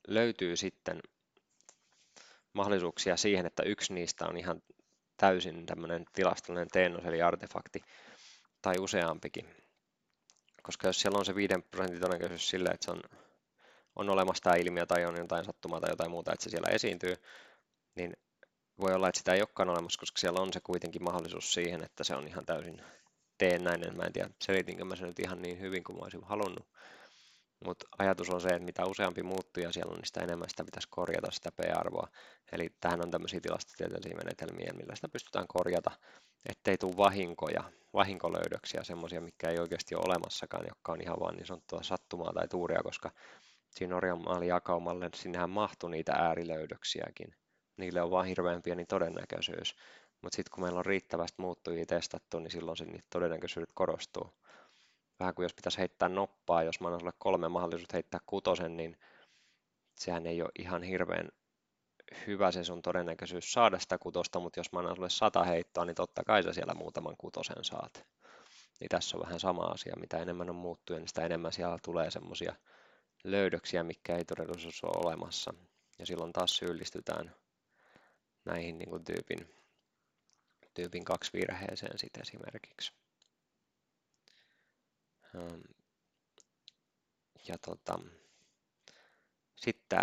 löytyy 0.09 0.57
sitten 0.57 1.01
mahdollisuuksia 2.53 3.17
siihen, 3.17 3.47
että 3.47 3.63
yksi 3.63 3.95
niistä 3.95 4.27
on 4.27 4.37
ihan 4.37 4.63
täysin 5.17 5.67
tämmöinen 5.67 6.05
tilastollinen 6.13 6.69
teennos, 6.69 7.05
eli 7.05 7.23
artefakti, 7.23 7.83
tai 8.63 8.75
useampikin. 8.81 9.49
Koska 10.63 10.87
jos 10.87 11.01
siellä 11.01 11.19
on 11.19 11.25
se 11.25 11.35
5 11.35 11.55
prosentin 11.71 12.01
todennäköisyys 12.01 12.49
sille, 12.49 12.69
että 12.71 12.85
se 12.85 12.91
on, 12.91 13.03
on 13.97 14.11
olemassa 14.11 14.43
tämä 14.43 14.57
ilmiö 14.57 14.87
tai 14.87 15.05
on 15.05 15.17
jotain 15.17 15.45
sattumaa 15.45 15.81
tai 15.81 15.91
jotain 15.91 16.11
muuta, 16.11 16.33
että 16.33 16.45
se 16.45 16.51
siellä 16.51 16.69
esiintyy, 16.69 17.15
niin 17.95 18.17
voi 18.81 18.95
olla, 18.95 19.09
että 19.09 19.19
sitä 19.19 19.35
ei 19.35 19.41
olekaan 19.41 19.71
olemassa, 19.71 20.01
koska 20.01 20.19
siellä 20.19 20.41
on 20.41 20.53
se 20.53 20.61
kuitenkin 20.61 21.05
mahdollisuus 21.05 21.53
siihen, 21.53 21.83
että 21.85 22.05
se 22.05 22.15
on 22.15 22.29
ihan 22.29 22.47
täysin 22.47 22.83
teennäinen. 23.39 23.97
Mä 23.97 24.03
en 24.03 24.13
tiedä, 24.13 24.31
selitinkö 24.43 24.85
mä 24.85 24.97
sen 24.97 25.09
nyt 25.09 25.19
ihan 25.19 25.43
niin 25.43 25.61
hyvin 25.61 25.85
kuin 25.85 25.97
mä 25.97 26.03
olisin 26.03 26.25
halunnut. 26.25 26.67
Mutta 27.65 27.87
ajatus 27.99 28.31
on 28.31 28.41
se, 28.41 28.49
että 28.49 28.65
mitä 28.65 28.87
useampi 28.87 29.23
muuttuja 29.23 29.73
siellä 29.73 29.91
on, 29.91 29.97
niin 29.97 30.07
sitä 30.07 30.21
enemmän 30.21 30.49
sitä 30.49 30.65
pitäisi 30.65 30.89
korjata 30.91 31.31
sitä 31.31 31.53
P-arvoa. 31.53 32.09
Eli 32.53 32.69
tähän 32.81 33.05
on 33.05 33.11
tämmöisiä 33.11 33.41
tilastotieteellisiä 33.41 34.17
menetelmiä, 34.17 34.73
millä 34.73 34.95
sitä 34.95 35.09
pystytään 35.09 35.47
korjata, 35.49 35.91
ettei 36.49 36.79
tule 36.79 36.97
vahinkoja, 36.97 37.65
vahinkolöydöksiä, 37.95 38.85
semmoisia, 38.85 39.21
mikä 39.21 39.49
ei 39.51 39.59
oikeasti 39.59 39.95
ole 39.95 40.05
olemassakaan, 40.07 40.67
jotka 40.69 40.93
on 40.93 41.03
ihan 41.03 41.21
vaan 41.21 41.37
niin 41.37 41.47
sanottua 41.47 41.83
sattumaa 41.83 42.33
tai 42.33 42.49
tuuria, 42.49 42.83
koska 42.83 43.11
siinä 43.71 43.95
Norjan 43.95 44.47
jakaumalle 44.47 45.11
sinnehän 45.15 45.51
mahtui 45.51 45.91
niitä 45.91 46.13
äärilöydöksiäkin. 46.13 47.40
Niille 47.81 48.03
on 48.03 48.11
vaan 48.11 48.27
hirveän 48.27 48.63
pieni 48.63 48.87
todennäköisyys. 48.87 49.77
Mutta 50.23 50.37
sitten 50.37 50.51
kun 50.55 50.63
meillä 50.65 50.79
on 50.79 50.87
riittävästi 50.87 51.43
muuttujia 51.43 51.87
testattu, 51.87 52.39
niin 52.41 52.51
silloin 52.51 52.77
se 52.77 52.85
niitä 52.85 53.07
todennäköisyydet 53.11 53.73
korostuu 53.75 54.31
vähän 55.21 55.35
kuin 55.35 55.45
jos 55.45 55.55
pitäisi 55.55 55.79
heittää 55.79 56.09
noppaa, 56.09 56.63
jos 56.63 56.81
mä 56.81 56.89
annan 56.89 57.01
sulle 57.01 57.13
kolme 57.19 57.49
mahdollisuutta 57.49 57.97
heittää 57.97 58.21
kutosen, 58.27 58.77
niin 58.77 58.99
sehän 59.95 60.27
ei 60.27 60.43
ole 60.43 60.51
ihan 60.59 60.83
hirveän 60.83 61.29
hyvä 62.27 62.53
se 62.53 62.65
sun 62.65 62.83
todennäköisyys 62.83 63.53
saada 63.53 63.79
sitä 63.79 63.99
kutosta, 63.99 64.41
mutta 64.41 64.61
jos 64.61 64.73
mä 64.73 64.79
annan 64.79 64.97
sulle 64.97 65.11
sata 65.11 65.45
heittoa, 65.45 65.85
niin 65.85 65.95
totta 65.95 66.25
kai 66.25 66.43
sä 66.43 66.53
siellä 66.53 66.75
muutaman 66.75 67.17
kutosen 67.19 67.65
saat. 67.65 68.07
Niin 68.81 68.89
tässä 68.89 69.17
on 69.17 69.23
vähän 69.23 69.41
sama 69.41 69.63
asia, 69.63 69.97
mitä 70.01 70.19
enemmän 70.19 70.51
on 70.51 70.57
muuttuja, 70.57 70.99
niin 70.99 71.09
sitä 71.09 71.27
enemmän 71.27 71.53
siellä 71.53 71.79
tulee 71.83 72.11
semmoisia 72.11 72.55
löydöksiä, 73.25 73.83
mikä 73.83 74.17
ei 74.17 74.25
todellisuus 74.25 74.85
ole 74.85 75.07
olemassa. 75.07 75.55
Ja 75.99 76.07
silloin 76.07 76.33
taas 76.33 76.57
syyllistytään 76.57 77.35
näihin 78.45 78.79
niin 78.79 78.91
kuin 78.91 79.05
tyypin, 79.05 79.55
tyypin 80.75 81.05
kaksi 81.05 81.33
virheeseen 81.33 81.99
sitten 81.99 82.23
esimerkiksi. 82.23 82.93
Ja 87.49 87.59
tota, 87.59 87.99
sitten 89.57 89.99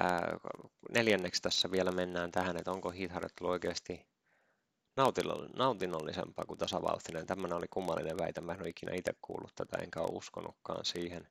neljänneksi 0.89 1.41
tässä 1.41 1.71
vielä 1.71 1.91
mennään 1.91 2.31
tähän, 2.31 2.57
että 2.57 2.71
onko 2.71 2.89
hiitharjoittelu 2.89 3.49
oikeasti 3.49 4.07
nautinnollisempaa 5.55 6.45
kuin 6.45 6.57
tasavauhtinen. 6.57 7.25
Tämmöinen 7.25 7.57
oli 7.57 7.67
kummallinen 7.69 8.17
väite. 8.17 8.41
Mä 8.41 8.53
en 8.53 8.61
ole 8.61 8.69
ikinä 8.69 8.93
itse 8.95 9.13
kuullut 9.21 9.55
tätä, 9.55 9.77
enkä 9.77 10.01
ole 10.01 10.09
uskonutkaan 10.17 10.85
siihen, 10.85 11.27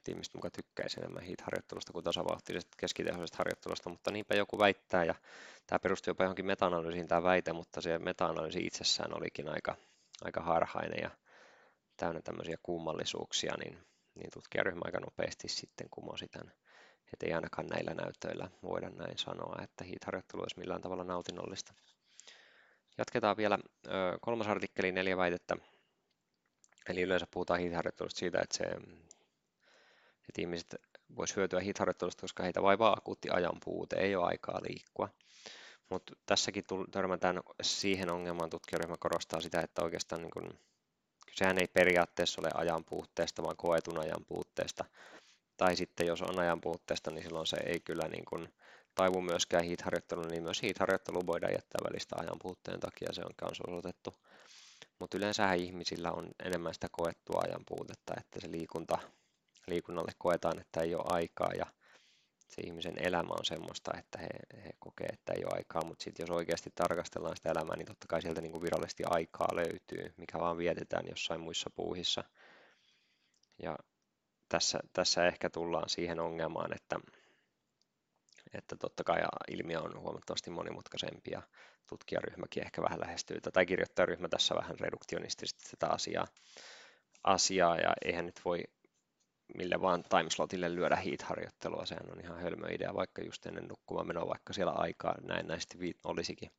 että 0.00 0.10
ihmiset 0.10 0.34
mukaan 0.34 0.52
tykkäisi 0.52 1.00
enemmän 1.00 1.22
hiitharjoittelusta 1.22 1.92
kuin 1.92 2.04
tasavauhtisesta 2.04 2.76
keskitehoisesta 2.76 3.38
harjoittelusta, 3.38 3.90
mutta 3.90 4.10
niinpä 4.10 4.34
joku 4.34 4.58
väittää, 4.58 5.04
ja 5.04 5.14
tämä 5.66 5.78
perustuu 5.78 6.10
jopa 6.10 6.24
johonkin 6.24 6.46
meta-analyysiin 6.46 7.08
tämä 7.08 7.22
väite, 7.22 7.52
mutta 7.52 7.80
se 7.80 7.98
meta-analyysi 7.98 8.66
itsessään 8.66 9.16
olikin 9.16 9.48
aika, 9.48 9.76
aika 10.24 10.40
harhainen, 10.40 11.02
ja 11.02 11.10
täynnä 11.96 12.20
tämmöisiä 12.22 12.56
kummallisuuksia, 12.62 13.54
niin, 13.64 13.78
niin 14.14 14.30
tutkijaryhmä 14.32 14.80
aika 14.84 15.00
nopeasti 15.00 15.48
sitten 15.48 15.86
kumosi 15.90 16.28
tämän. 16.28 16.52
Että 17.12 17.26
ei 17.26 17.32
ainakaan 17.32 17.66
näillä 17.66 17.94
näyttöillä 17.94 18.50
voida 18.62 18.90
näin 18.90 19.18
sanoa, 19.18 19.62
että 19.62 19.84
hiitharjoittelu 19.84 20.42
olisi 20.42 20.58
millään 20.58 20.80
tavalla 20.80 21.04
nautinnollista. 21.04 21.74
Jatketaan 22.98 23.36
vielä 23.36 23.58
kolmas 24.20 24.48
artikkeli, 24.48 24.92
neljä 24.92 25.16
väitettä. 25.16 25.56
Eli 26.88 27.02
yleensä 27.02 27.26
puhutaan 27.30 27.60
hiitharjoittelusta 27.60 28.18
siitä, 28.18 28.40
että, 28.40 28.56
se, 28.56 28.64
että 30.30 30.42
ihmiset 30.42 30.74
voisivat 31.16 31.36
hyötyä 31.36 31.60
hiitharjoittelusta, 31.60 32.20
koska 32.20 32.42
heitä 32.42 32.62
vaivaa 32.62 32.92
akuutti 32.92 33.28
ajan 33.30 33.56
puute, 33.64 33.96
ei 33.96 34.16
ole 34.16 34.26
aikaa 34.26 34.60
liikkua. 34.68 35.08
Mutta 35.90 36.12
tässäkin 36.26 36.64
törmätään 36.90 37.40
siihen 37.62 38.10
ongelmaan, 38.10 38.50
tutkijaryhmä 38.50 38.96
korostaa 39.00 39.40
sitä, 39.40 39.60
että 39.60 39.82
oikeastaan 39.82 40.22
niin 40.22 40.30
kun 40.30 40.58
sehän 41.34 41.58
ei 41.58 41.68
periaatteessa 41.68 42.40
ole 42.40 42.50
ajan 42.54 42.84
puutteesta, 42.84 43.42
vaan 43.42 43.56
koetun 43.56 43.98
ajan 43.98 44.24
puutteesta. 44.28 44.84
Tai 45.56 45.76
sitten 45.76 46.06
jos 46.06 46.22
on 46.22 46.38
ajan 46.38 46.60
puutteesta, 46.60 47.10
niin 47.10 47.22
silloin 47.22 47.46
se 47.46 47.56
ei 47.66 47.80
kyllä 47.80 48.08
niin 48.08 48.24
kuin 48.24 48.48
taivu 48.94 49.20
myöskään 49.20 49.64
heat-harjoitteluun, 49.64 50.28
niin 50.28 50.42
myös 50.42 50.62
heat-harjoittelu 50.62 51.26
voidaan 51.26 51.52
jättää 51.52 51.80
välistä 51.90 52.16
ajan 52.18 52.38
puutteen 52.42 52.80
takia, 52.80 53.12
se 53.12 53.20
on 53.20 53.32
myös 53.42 53.60
osoitettu. 53.66 54.14
Mutta 54.98 55.16
yleensä 55.16 55.52
ihmisillä 55.52 56.12
on 56.12 56.30
enemmän 56.44 56.74
sitä 56.74 56.88
koettua 56.92 57.40
ajan 57.44 57.64
puutetta, 57.68 58.14
että 58.20 58.40
se 58.40 58.50
liikunta, 58.50 58.98
liikunnalle 59.70 60.12
koetaan, 60.18 60.60
että 60.60 60.80
ei 60.80 60.94
ole 60.94 61.04
aikaa 61.06 61.50
ja 61.58 61.66
se 62.50 62.62
ihmisen 62.66 62.94
elämä 63.06 63.32
on 63.38 63.44
semmoista, 63.44 63.90
että 63.98 64.18
he, 64.18 64.28
he 64.64 64.70
kokee, 64.78 65.06
että 65.06 65.32
ei 65.32 65.44
ole 65.44 65.52
aikaa, 65.56 65.84
mutta 65.84 66.04
sitten 66.04 66.22
jos 66.22 66.30
oikeasti 66.30 66.70
tarkastellaan 66.74 67.36
sitä 67.36 67.50
elämää, 67.50 67.76
niin 67.76 67.86
totta 67.86 68.06
kai 68.08 68.22
sieltä 68.22 68.40
niin 68.40 68.52
kuin 68.52 68.62
virallisesti 68.62 69.02
aikaa 69.06 69.48
löytyy, 69.54 70.14
mikä 70.16 70.38
vaan 70.38 70.58
vietetään 70.58 71.04
jossain 71.08 71.40
muissa 71.40 71.70
puuhissa. 71.74 72.24
Ja 73.62 73.76
tässä, 74.48 74.80
tässä 74.92 75.26
ehkä 75.26 75.50
tullaan 75.50 75.88
siihen 75.88 76.20
ongelmaan, 76.20 76.76
että, 76.76 77.00
että 78.54 78.76
totta 78.76 79.04
kai 79.04 79.20
ilmiö 79.50 79.80
on 79.80 80.00
huomattavasti 80.00 80.50
monimutkaisempi 80.50 81.30
ja 81.30 81.42
tutkijaryhmäkin 81.86 82.64
ehkä 82.64 82.82
vähän 82.82 83.00
lähestyy, 83.00 83.40
tai 83.40 83.66
kirjoittajaryhmä 83.66 84.28
tässä 84.28 84.54
vähän 84.54 84.78
reduktionistisesti 84.80 85.70
tätä 85.70 85.92
asiaa, 85.92 86.26
asiaa 87.24 87.76
ja 87.76 87.92
eihän 88.04 88.26
nyt 88.26 88.40
voi 88.44 88.62
millä 89.56 89.80
vaan 89.80 90.04
timeslotille 90.04 90.74
lyödä 90.74 90.96
heat-harjoittelua. 90.96 91.86
Sehän 91.86 92.12
on 92.12 92.20
ihan 92.20 92.40
hölmö 92.40 92.68
idea, 92.68 92.94
vaikka 92.94 93.22
just 93.22 93.46
ennen 93.46 93.68
nukkumaan 93.68 94.06
menoa, 94.06 94.28
vaikka 94.28 94.52
siellä 94.52 94.72
aikaa 94.72 95.14
näin 95.22 95.46
näistä 95.46 95.78
olisikin. 96.04 96.50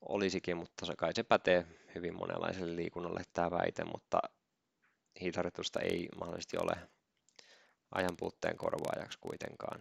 olisikin, 0.00 0.56
mutta 0.56 0.86
se 0.86 0.96
kai 0.96 1.12
se 1.14 1.22
pätee 1.22 1.66
hyvin 1.94 2.14
monenlaiselle 2.14 2.76
liikunnalle 2.76 3.22
tämä 3.32 3.50
väite, 3.50 3.84
mutta 3.84 4.20
heat 5.22 5.34
ei 5.82 6.08
mahdollisesti 6.18 6.56
ole 6.56 6.88
ajan 7.94 8.16
puutteen 8.16 8.56
korvaajaksi 8.56 9.18
kuitenkaan 9.20 9.80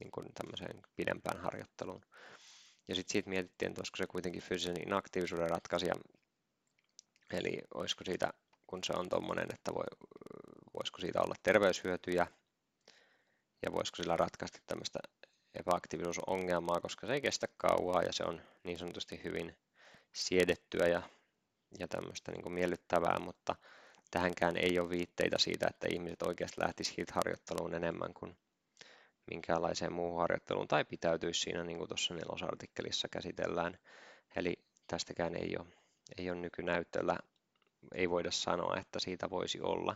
niin 0.00 0.10
kuin 0.10 0.26
tämmöiseen 0.34 0.82
pidempään 0.96 1.40
harjoitteluun. 1.40 2.02
Ja 2.88 2.94
sitten 2.94 3.12
siitä 3.12 3.30
mietittiin, 3.30 3.70
että 3.70 3.80
olisiko 3.80 3.96
se 3.96 4.06
kuitenkin 4.06 4.42
fyysisen 4.42 4.82
inaktiivisuuden 4.86 5.50
ratkaisija, 5.50 5.94
eli 7.30 7.58
olisiko 7.74 8.04
siitä, 8.04 8.32
kun 8.66 8.84
se 8.84 8.92
on 8.92 9.08
tuommoinen, 9.08 9.46
että 9.54 9.74
voi, 9.74 9.84
voisiko 10.80 11.00
siitä 11.00 11.22
olla 11.22 11.34
terveyshyötyjä 11.42 12.26
ja 13.62 13.72
voisiko 13.72 13.96
sillä 13.96 14.16
ratkaista 14.16 14.58
tämmöistä 14.66 14.98
epäaktiivisuusongelmaa, 15.54 16.80
koska 16.80 17.06
se 17.06 17.12
ei 17.12 17.20
kestä 17.20 17.48
kauaa 17.56 18.02
ja 18.02 18.12
se 18.12 18.24
on 18.24 18.42
niin 18.64 18.78
sanotusti 18.78 19.20
hyvin 19.24 19.56
siedettyä 20.12 20.86
ja, 20.86 21.02
ja 21.78 21.88
tämmöistä 21.88 22.32
niin 22.32 22.52
miellyttävää, 22.52 23.18
mutta 23.18 23.56
tähänkään 24.10 24.56
ei 24.56 24.78
ole 24.78 24.90
viitteitä 24.90 25.38
siitä, 25.38 25.66
että 25.70 25.88
ihmiset 25.90 26.22
oikeasti 26.22 26.60
lähtisivät 26.60 26.96
HIT-harjoitteluun 26.98 27.74
enemmän 27.74 28.14
kuin 28.14 28.36
minkäänlaiseen 29.30 29.92
muuhun 29.92 30.20
harjoitteluun 30.20 30.68
tai 30.68 30.84
pitäytyisi 30.84 31.40
siinä, 31.40 31.64
niin 31.64 31.78
kuin 31.78 31.88
tuossa 31.88 32.14
nelosartikkelissa 32.14 33.08
käsitellään. 33.08 33.78
Eli 34.36 34.54
tästäkään 34.86 35.36
ei 35.36 35.56
ole, 35.58 35.66
ei 36.18 36.30
ole 36.30 36.38
nykynäyttöllä, 36.40 37.16
ei 37.94 38.10
voida 38.10 38.30
sanoa, 38.30 38.76
että 38.76 38.98
siitä 39.00 39.30
voisi 39.30 39.60
olla 39.60 39.94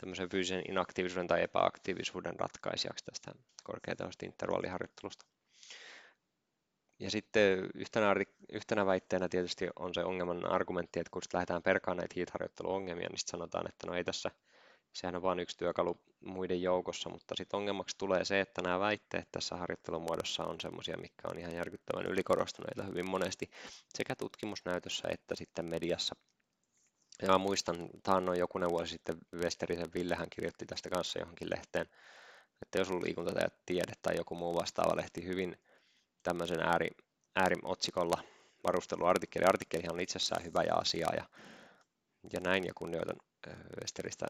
tämmöisen 0.00 0.28
fyysisen 0.28 0.62
inaktiivisuuden 0.68 1.26
tai 1.26 1.42
epäaktiivisuuden 1.42 2.40
ratkaisijaksi 2.40 3.04
tästä 3.04 3.32
korkeatasoisesta 3.64 4.26
intervalliharjoittelusta. 4.26 5.26
Ja 6.98 7.10
sitten 7.10 7.70
yhtenä, 7.74 8.14
yhtenä 8.52 8.86
väitteenä 8.86 9.28
tietysti 9.28 9.68
on 9.78 9.94
se 9.94 10.04
ongelman 10.04 10.52
argumentti, 10.52 11.00
että 11.00 11.10
kun 11.10 11.22
lähdetään 11.32 11.62
perkaan 11.62 11.96
näitä 11.96 12.14
heat-harjoitteluongelmia, 12.16 13.08
niin 13.08 13.18
sitten 13.18 13.30
sanotaan, 13.30 13.68
että 13.68 13.86
no 13.86 13.94
ei 13.94 14.04
tässä, 14.04 14.30
sehän 14.92 15.16
on 15.16 15.22
vain 15.22 15.40
yksi 15.40 15.58
työkalu 15.58 16.00
muiden 16.20 16.62
joukossa, 16.62 17.10
mutta 17.10 17.34
sitten 17.36 17.58
ongelmaksi 17.58 17.98
tulee 17.98 18.24
se, 18.24 18.40
että 18.40 18.62
nämä 18.62 18.80
väitteet 18.80 19.28
tässä 19.32 19.56
harjoittelumuodossa 19.56 20.44
on 20.44 20.60
semmoisia, 20.60 20.96
mikä 20.96 21.28
on 21.28 21.38
ihan 21.38 21.54
järkyttävän 21.54 22.06
ylikorostuneita 22.06 22.82
hyvin 22.82 23.10
monesti 23.10 23.50
sekä 23.88 24.16
tutkimusnäytössä 24.16 25.08
että 25.08 25.34
sitten 25.34 25.64
mediassa 25.64 26.16
ja 27.22 27.28
mä 27.28 27.38
muistan, 27.38 27.88
taannoin 28.02 28.38
jokunen 28.38 28.70
vuosi 28.70 28.90
sitten 28.90 29.18
Westerisen 29.34 29.92
Ville, 29.94 30.14
hän 30.14 30.30
kirjoitti 30.30 30.66
tästä 30.66 30.90
kanssa 30.90 31.18
johonkin 31.18 31.50
lehteen, 31.50 31.86
että 32.62 32.78
jos 32.78 32.90
on 32.90 33.04
liikunta 33.04 33.32
tai 33.32 33.48
tiede 33.66 33.92
tai 34.02 34.16
joku 34.16 34.34
muu 34.34 34.54
vastaava 34.54 34.96
lehti 34.96 35.24
hyvin 35.24 35.56
tämmöisen 36.22 36.60
ääri, 36.60 36.90
ääriotsikolla 37.36 38.22
varusteluartikkeli. 38.66 39.44
Artikkelihan 39.44 39.92
on 39.92 40.00
itsessään 40.00 40.44
hyvä 40.44 40.62
ja 40.62 40.74
asia 40.74 41.08
ja, 41.16 41.24
ja 42.32 42.40
näin 42.40 42.66
ja 42.66 42.72
kunnioitan 42.74 43.16
Westeristä 43.80 44.26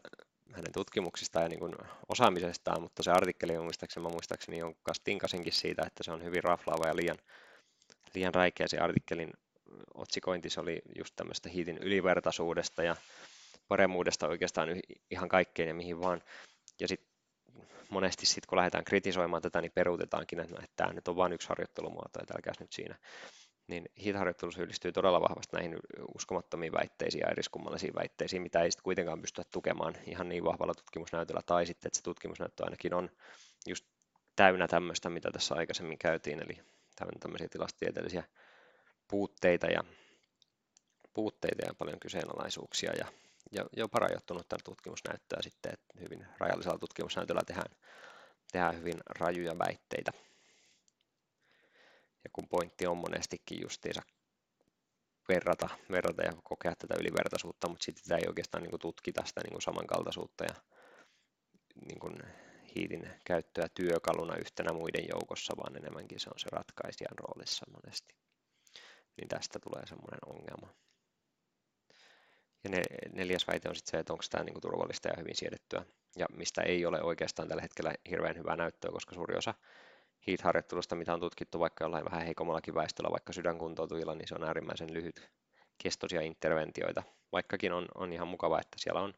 hänen 0.51 0.73
tutkimuksistaan 0.73 1.43
ja 1.43 1.49
niin 1.49 1.59
kuin 1.59 1.75
osaamisestaan, 2.09 2.81
mutta 2.81 3.03
se 3.03 3.11
artikkeli 3.11 3.59
muistaakseni, 3.59 4.03
mä 4.03 4.09
muistaakseni 4.09 4.57
jonka 4.57 4.93
tinkasinkin 5.03 5.53
siitä, 5.53 5.83
että 5.87 6.03
se 6.03 6.11
on 6.11 6.23
hyvin 6.23 6.43
raflaava 6.43 6.87
ja 6.87 6.95
liian, 6.95 7.17
liian 8.15 8.33
räikeä 8.33 8.67
se 8.67 8.77
artikkelin 8.77 9.33
otsikointi 9.93 10.49
se 10.49 10.59
oli 10.59 10.81
just 10.97 11.15
tämmöistä 11.15 11.49
hiitin 11.49 11.77
ylivertaisuudesta 11.77 12.83
ja 12.83 12.95
paremmuudesta 13.67 14.27
oikeastaan 14.27 14.69
ihan 15.11 15.29
kaikkeen 15.29 15.67
ja 15.67 15.73
mihin 15.73 16.01
vaan. 16.01 16.21
Ja 16.79 16.87
sitten 16.87 17.11
monesti 17.89 18.25
sitten 18.25 18.47
kun 18.49 18.57
lähdetään 18.57 18.83
kritisoimaan 18.83 19.41
tätä, 19.41 19.61
niin 19.61 19.71
peruutetaankin, 19.71 20.39
että, 20.39 20.55
että 20.55 20.75
tämä 20.75 20.93
nyt 20.93 21.07
on 21.07 21.15
vain 21.15 21.33
yksi 21.33 21.49
harjoittelumuoto, 21.49 22.19
että 22.21 22.33
älkää 22.37 22.53
nyt 22.59 22.71
siinä. 22.71 22.95
niin 23.67 23.85
HIT-harjoittelu 24.05 24.51
syyllistyy 24.51 24.91
todella 24.91 25.21
vahvasti 25.21 25.55
näihin 25.55 25.77
uskomattomiin 26.15 26.73
väitteisiin 26.73 27.21
ja 27.21 27.31
eriskummallisiin 27.31 27.95
väitteisiin, 27.95 28.41
mitä 28.41 28.61
ei 28.61 28.71
sitten 28.71 28.83
kuitenkaan 28.83 29.21
pystytä 29.21 29.49
tukemaan 29.51 29.95
ihan 30.05 30.29
niin 30.29 30.43
vahvalla 30.43 30.73
tutkimusnäytöllä, 30.73 31.41
tai 31.45 31.65
sitten, 31.65 31.87
että 31.87 31.97
se 31.97 32.03
tutkimusnäyttö 32.03 32.63
ainakin 32.63 32.93
on 32.93 33.09
just 33.67 33.85
täynnä 34.35 34.67
tämmöistä, 34.67 35.09
mitä 35.09 35.31
tässä 35.31 35.55
aikaisemmin 35.55 35.97
käytiin, 35.97 36.39
eli 36.43 36.59
tämmöisiä 37.19 37.47
tilastotieteellisiä 37.47 38.23
puutteita 39.11 39.67
ja, 39.67 39.83
puutteita 41.13 41.65
ja 41.65 41.73
paljon 41.73 41.99
kyseenalaisuuksia 41.99 42.91
ja, 42.97 43.05
ja 43.51 43.65
jopa 43.77 43.99
rajoittunutta 43.99 44.57
tutkimusnäyttöä 44.63 45.41
sitten, 45.41 45.73
että 45.73 45.99
hyvin 45.99 46.27
rajallisella 46.37 46.77
tutkimusnäytöllä 46.79 47.41
tehdään, 47.47 47.75
tehdään 48.51 48.77
hyvin 48.77 48.97
rajuja 49.19 49.57
väitteitä. 49.59 50.11
Ja 52.23 52.29
kun 52.33 52.47
pointti 52.47 52.87
on 52.87 52.97
monestikin 52.97 53.61
justiinsa 53.61 54.01
verrata, 55.29 55.69
verrata 55.91 56.21
ja 56.21 56.33
kokea 56.43 56.75
tätä 56.75 56.95
ylivertaisuutta, 56.99 57.69
mutta 57.69 57.83
sitten 57.83 58.03
sitä 58.03 58.15
ei 58.17 58.27
oikeastaan 58.27 58.63
niin 58.63 58.69
kuin 58.71 58.81
tutkita 58.81 59.25
sitä 59.25 59.41
niin 59.43 59.51
kuin 59.51 59.61
samankaltaisuutta 59.61 60.43
ja 60.43 60.55
niin 61.87 61.99
kuin 61.99 62.15
hiitin 62.75 63.09
käyttöä 63.25 63.67
työkaluna 63.73 64.35
yhtenä 64.35 64.73
muiden 64.73 65.05
joukossa, 65.09 65.53
vaan 65.57 65.77
enemmänkin 65.77 66.19
se 66.19 66.29
on 66.29 66.39
se 66.39 66.49
ratkaisijan 66.51 67.19
roolissa 67.19 67.65
monesti. 67.71 68.15
Niin 69.17 69.27
tästä 69.27 69.59
tulee 69.59 69.85
semmoinen 69.85 70.19
ongelma. 70.25 70.73
Ja 72.63 72.69
ne, 72.69 72.81
neljäs 73.13 73.47
väite 73.47 73.69
on 73.69 73.75
sitten 73.75 73.91
se, 73.91 73.99
että 73.99 74.13
onko 74.13 74.23
tämä 74.29 74.43
niin 74.43 74.53
kuin 74.53 74.61
turvallista 74.61 75.07
ja 75.07 75.13
hyvin 75.17 75.35
siedettyä, 75.35 75.85
ja 76.17 76.25
mistä 76.37 76.61
ei 76.61 76.85
ole 76.85 77.01
oikeastaan 77.01 77.47
tällä 77.47 77.61
hetkellä 77.61 77.93
hirveän 78.09 78.37
hyvää 78.37 78.55
näyttöä, 78.55 78.91
koska 78.91 79.15
suuri 79.15 79.37
osa 79.37 79.53
HEAT-harjoittelusta, 80.27 80.95
mitä 80.95 81.13
on 81.13 81.19
tutkittu 81.19 81.59
vaikka 81.59 81.83
jollain 81.83 82.05
vähän 82.05 82.25
heikommallakin 82.25 82.75
väestöllä, 82.75 83.11
vaikka 83.11 83.33
sydänkuntoutujilla, 83.33 84.15
niin 84.15 84.27
se 84.27 84.35
on 84.35 84.43
äärimmäisen 84.43 84.93
lyhyt 84.93 85.31
kestoisia 85.83 86.21
interventioita. 86.21 87.03
Vaikkakin 87.31 87.73
on, 87.73 87.87
on 87.95 88.13
ihan 88.13 88.27
mukava, 88.27 88.59
että 88.59 88.77
siellä 88.79 89.01
on 89.01 89.13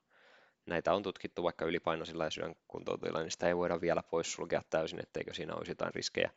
näitä 0.65 0.93
on 0.93 1.03
tutkittu 1.03 1.43
vaikka 1.43 1.65
ylipainoisilla 1.65 2.23
ja 2.23 2.31
sydänkuntoutujilla, 2.31 3.21
niin 3.21 3.31
sitä 3.31 3.47
ei 3.47 3.55
voida 3.55 3.81
vielä 3.81 4.03
poissulkea 4.03 4.61
täysin, 4.69 4.99
etteikö 4.99 5.33
siinä 5.33 5.55
olisi 5.55 5.71
jotain 5.71 5.93
riskejä. 5.93 6.31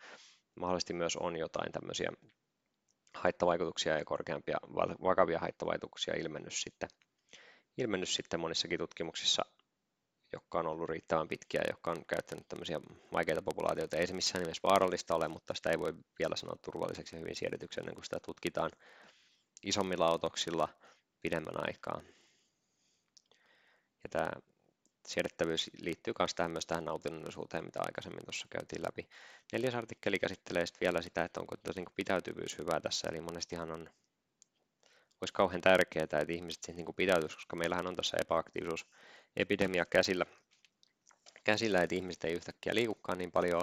Mahdollisesti 0.55 0.95
myös 0.95 1.17
on 1.17 1.37
jotain 1.37 1.73
tämmöisiä 1.73 2.11
haittavaikutuksia 3.23 3.99
ja 3.99 4.05
korkeampia 4.05 4.57
vakavia 5.03 5.39
haittavaikutuksia 5.39 6.15
ilmennyt 6.15 6.53
sitten, 6.53 6.89
ilmennyt 7.79 8.09
sitten 8.09 8.41
monissakin 8.41 8.79
tutkimuksissa 8.79 9.43
jotka 10.33 10.59
on 10.59 10.67
ollut 10.67 10.89
riittävän 10.89 11.29
pitkiä, 11.29 11.63
jotka 11.71 11.91
on 11.91 12.07
käyttänyt 12.07 12.49
tämmöisiä 12.49 12.81
vaikeita 13.13 13.43
populaatioita. 13.43 13.97
Ei 13.97 14.07
se 14.07 14.15
missään 14.15 14.43
nimessä 14.43 14.61
vaarallista 14.63 15.15
ole, 15.15 15.29
mutta 15.29 15.55
sitä 15.55 15.71
ei 15.71 15.79
voi 15.79 15.95
vielä 16.19 16.37
sanoa 16.37 16.57
turvalliseksi 16.65 17.17
ja 17.17 17.21
hyvin 17.21 17.37
siedetyksi 17.37 17.81
ennen 17.81 17.95
kuin 17.95 18.05
sitä 18.05 18.21
tutkitaan 18.25 18.71
isommilla 19.63 20.11
otoksilla 20.11 20.69
pidemmän 21.23 21.69
aikaa. 21.69 22.01
Ja 24.05 24.11
tämä 24.11 24.31
siedettävyys 25.07 25.71
liittyy 25.81 26.15
myös 26.19 26.35
tähän, 26.35 26.51
myös 26.51 26.67
tähän 26.67 26.85
nautinnollisuuteen, 26.85 27.65
mitä 27.65 27.81
aikaisemmin 27.81 28.25
tuossa 28.25 28.47
käytiin 28.51 28.83
läpi. 28.83 29.09
Neljäs 29.53 29.75
artikkeli 29.75 30.19
käsittelee 30.19 30.67
sitten 30.67 30.81
vielä 30.81 31.03
sitä, 31.03 31.25
että 31.25 31.41
onko 31.41 31.55
niin 31.77 31.87
pitäytyvyys 31.95 32.59
hyvä 32.59 32.81
tässä, 32.81 33.09
eli 33.09 33.21
monestihan 33.21 33.71
on 33.71 33.91
olisi 35.21 35.33
kauhean 35.33 35.61
tärkeää, 35.61 36.05
että 36.05 36.25
ihmiset 36.29 36.63
siis 36.63 36.77
niin 36.77 36.95
pitäytyisi, 36.97 37.37
koska 37.37 37.57
meillähän 37.57 37.87
on 37.87 37.97
tässä 37.97 38.17
epäaktiivisuus 38.21 38.87
epidemia 39.37 39.87
käsillä, 39.87 40.27
käsillä, 41.45 41.83
että 41.83 41.95
ihmiset 41.95 42.25
ei 42.25 42.33
yhtäkkiä 42.33 42.75
liikukaan 42.75 43.19
niin 43.19 43.33
paljon, 43.33 43.63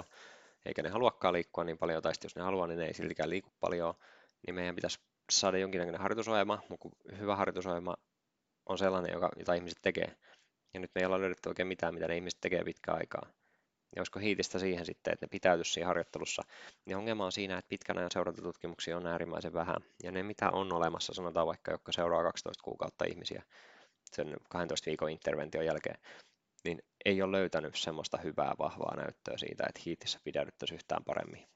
eikä 0.66 0.82
ne 0.82 0.88
haluakaan 0.88 1.34
liikkua 1.34 1.64
niin 1.64 1.78
paljon, 1.78 2.02
tai 2.02 2.12
jos 2.22 2.36
ne 2.36 2.42
haluaa, 2.42 2.66
niin 2.66 2.78
ne 2.78 2.86
ei 2.86 2.94
siltikään 2.94 3.30
liiku 3.30 3.52
paljon, 3.60 3.94
niin 4.46 4.54
meidän 4.54 4.74
pitäisi 4.74 4.98
saada 5.32 5.58
jonkinnäköinen 5.58 6.00
harjoitusohjelma, 6.00 6.62
mutta 6.68 6.88
hyvä 7.18 7.36
harjoitusohjelma 7.36 7.96
on 8.66 8.78
sellainen, 8.78 9.12
joka, 9.12 9.30
jota 9.38 9.54
ihmiset 9.54 9.78
tekee. 9.82 10.16
Ja 10.74 10.80
nyt 10.80 10.90
me 10.94 11.00
ei 11.00 11.06
olla 11.06 11.20
löydetty 11.20 11.48
oikein 11.48 11.68
mitään, 11.68 11.94
mitä 11.94 12.08
ne 12.08 12.16
ihmiset 12.16 12.40
tekee 12.40 12.64
pitkään 12.64 12.98
aikaa. 12.98 13.26
Ja 13.96 14.00
olisiko 14.00 14.18
hiitistä 14.18 14.58
siihen 14.58 14.86
sitten, 14.86 15.12
että 15.12 15.26
ne 15.26 15.30
pitäytyisi 15.30 15.72
siinä 15.72 15.86
harjoittelussa, 15.86 16.42
niin 16.84 16.96
ongelma 16.96 17.24
on 17.24 17.32
siinä, 17.32 17.58
että 17.58 17.68
pitkän 17.68 17.98
ajan 17.98 18.10
seurantatutkimuksia 18.12 18.96
on 18.96 19.06
äärimmäisen 19.06 19.52
vähän. 19.52 19.76
Ja 20.02 20.12
ne, 20.12 20.22
mitä 20.22 20.50
on 20.50 20.72
olemassa, 20.72 21.14
sanotaan 21.14 21.46
vaikka, 21.46 21.70
jotka 21.70 21.92
seuraa 21.92 22.22
12 22.22 22.64
kuukautta 22.64 23.04
ihmisiä, 23.04 23.42
sen 24.04 24.36
12 24.48 24.86
viikon 24.86 25.10
intervention 25.10 25.66
jälkeen, 25.66 25.98
niin 26.64 26.82
ei 27.04 27.22
ole 27.22 27.32
löytänyt 27.32 27.74
semmoista 27.76 28.18
hyvää, 28.18 28.54
vahvaa 28.58 28.96
näyttöä 28.96 29.38
siitä, 29.38 29.64
että 29.68 29.80
hiitissä 29.86 30.20
pidäydyttäisiin 30.24 30.76
yhtään 30.76 31.04
paremmin. 31.04 31.46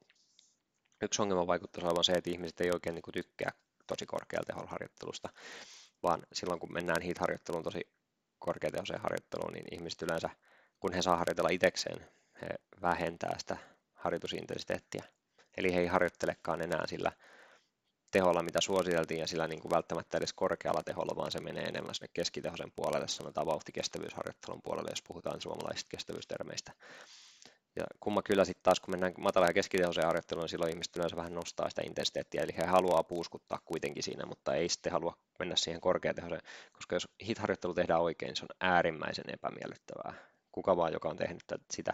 Yksi 1.02 1.22
ongelma 1.22 1.46
vaikuttaisi 1.46 1.86
olevan 1.86 2.04
se, 2.04 2.12
että 2.12 2.30
ihmiset 2.30 2.60
ei 2.60 2.70
oikein 2.70 2.94
niin 2.94 3.12
tykkää 3.12 3.52
tosi 3.86 4.06
korkealta 4.06 4.46
teholla 4.46 4.70
harjoittelusta, 4.70 5.28
vaan 6.02 6.22
silloin 6.32 6.60
kun 6.60 6.72
mennään 6.72 7.02
hiit-harjoitteluun 7.02 7.64
tosi 7.64 7.97
korkeatehoiseen 8.38 9.00
harjoitteluun, 9.00 9.52
niin 9.52 9.66
ihmiset 9.74 10.02
yleensä, 10.02 10.30
kun 10.80 10.92
he 10.92 11.02
saa 11.02 11.16
harjoitella 11.16 11.50
itsekseen, 11.50 12.06
he 12.42 12.48
vähentää 12.82 13.38
sitä 13.38 13.56
harjoitusintensiteettiä. 13.94 15.04
Eli 15.56 15.74
he 15.74 15.80
ei 15.80 15.86
harjoittelekaan 15.86 16.62
enää 16.62 16.86
sillä 16.86 17.12
teholla, 18.10 18.42
mitä 18.42 18.60
suositeltiin, 18.60 19.20
ja 19.20 19.26
sillä 19.26 19.48
niin 19.48 19.60
kuin 19.60 19.70
välttämättä 19.70 20.18
edes 20.18 20.32
korkealla 20.32 20.82
teholla, 20.82 21.16
vaan 21.16 21.30
se 21.30 21.40
menee 21.40 21.64
enemmän 21.64 21.94
sinne 21.94 22.08
keskitehoisen 22.14 22.72
puolelle, 22.76 23.08
sanotaan 23.08 23.46
vauhtikestävyysharjoittelun 23.46 24.62
puolelle, 24.62 24.90
jos 24.90 25.02
puhutaan 25.02 25.40
suomalaisista 25.40 25.88
kestävyystermeistä. 25.90 26.72
Ja 27.78 27.84
kumma 28.00 28.22
kyllä 28.22 28.44
sitten 28.44 28.62
taas, 28.62 28.80
kun 28.80 28.92
mennään 28.92 29.14
matala- 29.18 29.46
ja 29.46 29.52
keskitehoiseen 29.52 30.06
harjoitteluun, 30.06 30.42
niin 30.42 30.48
silloin 30.48 30.70
ihmiset 30.70 30.96
yleensä 30.96 31.16
vähän 31.16 31.34
nostaa 31.34 31.68
sitä 31.70 31.82
intensiteettiä, 31.84 32.42
eli 32.42 32.56
he 32.56 32.64
haluaa 32.64 33.02
puuskuttaa 33.02 33.58
kuitenkin 33.64 34.02
siinä, 34.02 34.26
mutta 34.26 34.54
ei 34.54 34.68
sitten 34.68 34.92
halua 34.92 35.16
mennä 35.38 35.56
siihen 35.56 35.80
korkeatehoiseen, 35.80 36.42
koska 36.72 36.96
jos 36.96 37.08
hit-harjoittelu 37.26 37.74
tehdään 37.74 38.00
oikein, 38.00 38.28
niin 38.28 38.36
se 38.36 38.44
on 38.44 38.56
äärimmäisen 38.60 39.24
epämiellyttävää. 39.32 40.14
Kuka 40.52 40.76
vaan, 40.76 40.92
joka 40.92 41.08
on 41.08 41.16
tehnyt 41.16 41.42
sitä, 41.70 41.92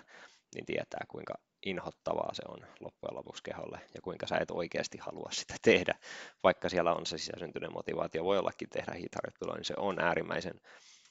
niin 0.55 0.67
tietää, 0.67 1.05
kuinka 1.09 1.35
inhottavaa 1.67 2.35
se 2.35 2.43
on 2.49 2.59
loppujen 2.81 3.17
lopuksi 3.17 3.43
keholle 3.43 3.81
ja 3.95 4.01
kuinka 4.03 4.27
sä 4.27 4.37
et 4.41 4.51
oikeasti 4.51 4.99
halua 4.99 5.29
sitä 5.33 5.55
tehdä, 5.63 5.95
vaikka 6.43 6.69
siellä 6.69 6.95
on 6.95 7.07
se 7.07 7.19
sisäsyntyinen 7.19 7.73
motivaatio, 7.73 8.25
voi 8.25 8.39
ollakin 8.39 8.69
tehdä 8.71 8.93
hitarjoittelua, 8.93 9.55
niin 9.55 9.65
se 9.65 9.75
on 9.77 10.01
äärimmäisen 10.01 10.61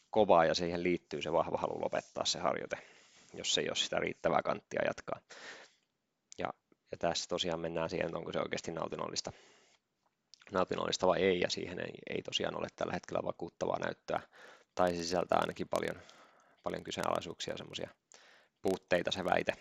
kovaa 0.09 0.45
ja 0.45 0.53
siihen 0.55 0.83
liittyy 0.83 1.21
se 1.21 1.31
vahva 1.31 1.57
halu 1.57 1.81
lopettaa 1.81 2.25
se 2.25 2.39
harjoite, 2.39 2.77
jos 3.33 3.57
ei 3.57 3.69
ole 3.69 3.75
sitä 3.75 3.99
riittävää 3.99 4.41
kanttia 4.41 4.81
jatkaa. 4.85 5.19
Ja, 6.37 6.53
ja 6.91 6.97
tässä 6.97 7.27
tosiaan 7.29 7.59
mennään 7.59 7.89
siihen, 7.89 8.05
että 8.05 8.17
onko 8.17 8.33
se 8.33 8.39
oikeasti 8.39 8.71
nautinnollista, 8.71 9.31
nautinnollista 10.51 11.07
vai 11.07 11.21
ei, 11.21 11.39
ja 11.39 11.49
siihen 11.49 11.79
ei, 11.79 11.93
ei 12.15 12.21
tosiaan 12.21 12.57
ole 12.57 12.67
tällä 12.75 12.93
hetkellä 12.93 13.23
vakuuttavaa 13.23 13.79
näyttöä, 13.79 14.19
tai 14.75 14.95
se 14.95 15.03
sisältää 15.03 15.37
ainakin 15.39 15.67
paljon, 15.69 16.01
paljon 16.63 16.83
kyseenalaisuuksia 16.83 17.57
semmoisia 17.57 17.89
puutteita 18.61 19.11
se 19.11 19.23
väite, 19.23 19.53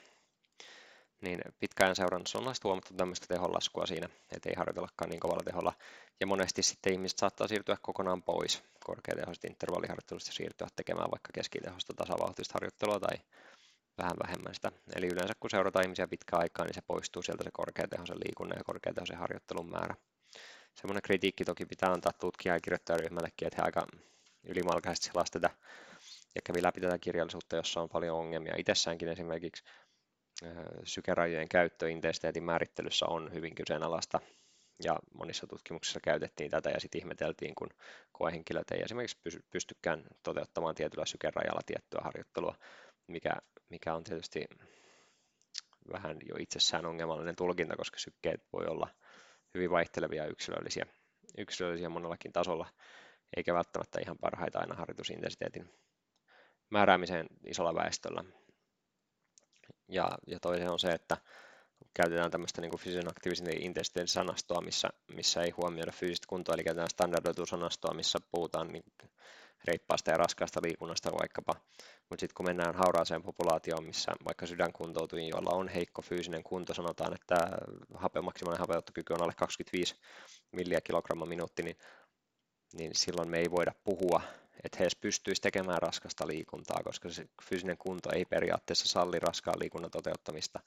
niin 1.22 1.40
pitkään 1.61 1.96
seurannassa 1.96 2.38
on 2.38 2.54
huomattu 2.64 2.94
tämmöistä 2.94 3.26
tehonlaskua 3.26 3.87
siinä, 3.87 4.08
että 4.37 4.48
ei 4.48 4.54
harjoitellakaan 4.54 5.11
niin 5.11 5.20
kovalla 5.20 5.42
teholla. 5.44 5.72
Ja 6.20 6.26
monesti 6.26 6.62
sitten 6.62 6.92
ihmiset 6.92 7.18
saattaa 7.18 7.48
siirtyä 7.48 7.76
kokonaan 7.82 8.22
pois 8.22 8.62
korkeatehoisesta 8.85 9.46
intervalliharjoittelusta 9.46 10.32
siirtyä 10.32 10.66
tekemään 10.76 11.11
vaikka 11.11 11.30
keskitehosta 11.35 11.94
tasavauhtista 11.94 12.54
harjoittelua 12.54 13.00
tai 13.00 13.16
vähän 14.02 14.16
vähemmän 14.26 14.54
sitä. 14.54 14.72
Eli 14.96 15.06
yleensä 15.06 15.34
kun 15.40 15.50
seurataan 15.50 15.84
ihmisiä 15.84 16.08
pitkään 16.08 16.42
aikaa, 16.42 16.66
niin 16.66 16.74
se 16.74 16.82
poistuu 16.82 17.22
sieltä 17.22 17.44
se 17.44 17.50
korkeatehoisen 17.52 18.20
liikunnan 18.24 18.58
ja 18.58 18.64
korkeatehoisen 18.64 19.18
harjoittelun 19.18 19.70
määrä. 19.70 19.94
Semmoinen 20.74 21.02
kritiikki 21.02 21.44
toki 21.44 21.66
pitää 21.66 21.92
antaa 21.92 22.12
tutkija- 22.12 22.54
ja 22.54 22.60
kirjoittajaryhmällekin, 22.60 23.46
että 23.46 23.62
he 23.62 23.66
aika 23.66 23.86
ylimalkaisesti 24.44 25.06
selasi 25.06 25.32
tätä 25.32 25.50
ja 26.34 26.40
kävi 26.44 26.62
läpi 26.62 26.80
tätä 26.80 26.98
kirjallisuutta, 26.98 27.56
jossa 27.56 27.80
on 27.80 27.88
paljon 27.88 28.18
ongelmia. 28.18 28.54
Itsessäänkin 28.58 29.08
esimerkiksi 29.08 29.64
sykerajojen 30.84 31.48
käyttö 31.48 31.90
intensiteetin 31.90 32.44
määrittelyssä 32.44 33.06
on 33.06 33.32
hyvin 33.32 33.54
kyseenalaista 33.54 34.20
ja 34.84 34.98
monissa 35.18 35.46
tutkimuksissa 35.46 36.00
käytettiin 36.00 36.50
tätä 36.50 36.70
ja 36.70 36.80
sitten 36.80 36.98
ihmeteltiin, 36.98 37.54
kun 37.54 37.68
koehenkilöt 38.12 38.70
ei 38.70 38.82
esimerkiksi 38.82 39.18
pystykään 39.50 40.04
toteuttamaan 40.22 40.74
tietyllä 40.74 41.06
sykerajalla 41.06 41.60
tiettyä 41.66 42.00
harjoittelua, 42.04 42.54
mikä, 43.06 43.30
mikä 43.68 43.94
on 43.94 44.04
tietysti 44.04 44.44
vähän 45.92 46.16
jo 46.28 46.34
itsessään 46.38 46.86
ongelmallinen 46.86 47.36
tulkinta, 47.36 47.76
koska 47.76 47.98
sykkeet 47.98 48.46
voi 48.52 48.66
olla 48.66 48.88
hyvin 49.54 49.70
vaihtelevia 49.70 50.26
yksilöllisiä, 50.26 50.86
yksilöllisiä 51.38 51.88
monellakin 51.88 52.32
tasolla, 52.32 52.66
eikä 53.36 53.54
välttämättä 53.54 54.00
ihan 54.00 54.18
parhaita 54.18 54.58
aina 54.58 54.74
harjoitusintensiteetin 54.74 55.70
määräämiseen 56.70 57.26
isolla 57.46 57.74
väestöllä. 57.74 58.24
Ja, 59.88 60.08
ja 60.26 60.40
toinen 60.40 60.70
on 60.70 60.78
se, 60.78 60.92
että 60.92 61.16
käytetään 61.94 62.30
tämmöistä 62.30 62.60
niin 62.60 62.78
fyysisen 62.78 63.10
aktiivisen 63.10 63.62
intensiteetin 63.62 64.08
sanastoa, 64.08 64.60
missä, 64.60 64.88
missä 65.14 65.42
ei 65.42 65.50
huomioida 65.50 65.92
fyysistä 65.92 66.26
kuntoa, 66.28 66.54
eli 66.54 66.64
käytetään 66.64 66.90
standardoitua 66.90 67.46
sanastoa, 67.46 67.94
missä 67.94 68.18
puhutaan 68.30 68.68
niin 68.68 68.84
reippaasta 69.64 70.11
ja 70.11 70.16
raskaasta 70.16 70.61
liikunnasta 70.62 71.12
vaikkapa. 71.12 71.55
Mutta 72.11 72.20
sitten 72.20 72.35
kun 72.35 72.46
mennään 72.46 72.75
hauraaseen 72.75 73.22
populaatioon, 73.22 73.85
missä 73.85 74.12
vaikka 74.25 74.46
sydänkuntoutujia, 74.46 75.29
joilla 75.29 75.51
on 75.51 75.68
heikko 75.68 76.03
fyysinen 76.03 76.42
kunto, 76.42 76.75
sanotaan, 76.75 77.14
että 77.14 77.37
hape, 77.94 78.20
maksimaalinen 78.20 78.61
hapeuttokyky 78.61 79.12
on 79.12 79.22
alle 79.22 79.33
25 79.37 79.94
milliä 80.53 80.81
kilogramma 80.81 81.27
minuutti, 81.27 81.62
niin, 81.62 81.77
niin 82.72 82.94
silloin 82.94 83.31
me 83.31 83.38
ei 83.38 83.51
voida 83.51 83.72
puhua, 83.85 84.20
että 84.64 84.79
he 84.79 84.88
pystyisi 85.01 85.42
tekemään 85.42 85.83
raskasta 85.83 86.27
liikuntaa, 86.27 86.81
koska 86.85 87.11
se 87.11 87.29
fyysinen 87.42 87.79
kunto 87.79 88.11
ei 88.14 88.25
periaatteessa 88.25 88.88
salli 88.88 89.18
raskaan 89.18 89.61
liikunnan 89.61 89.90
toteuttamista, 89.90 90.61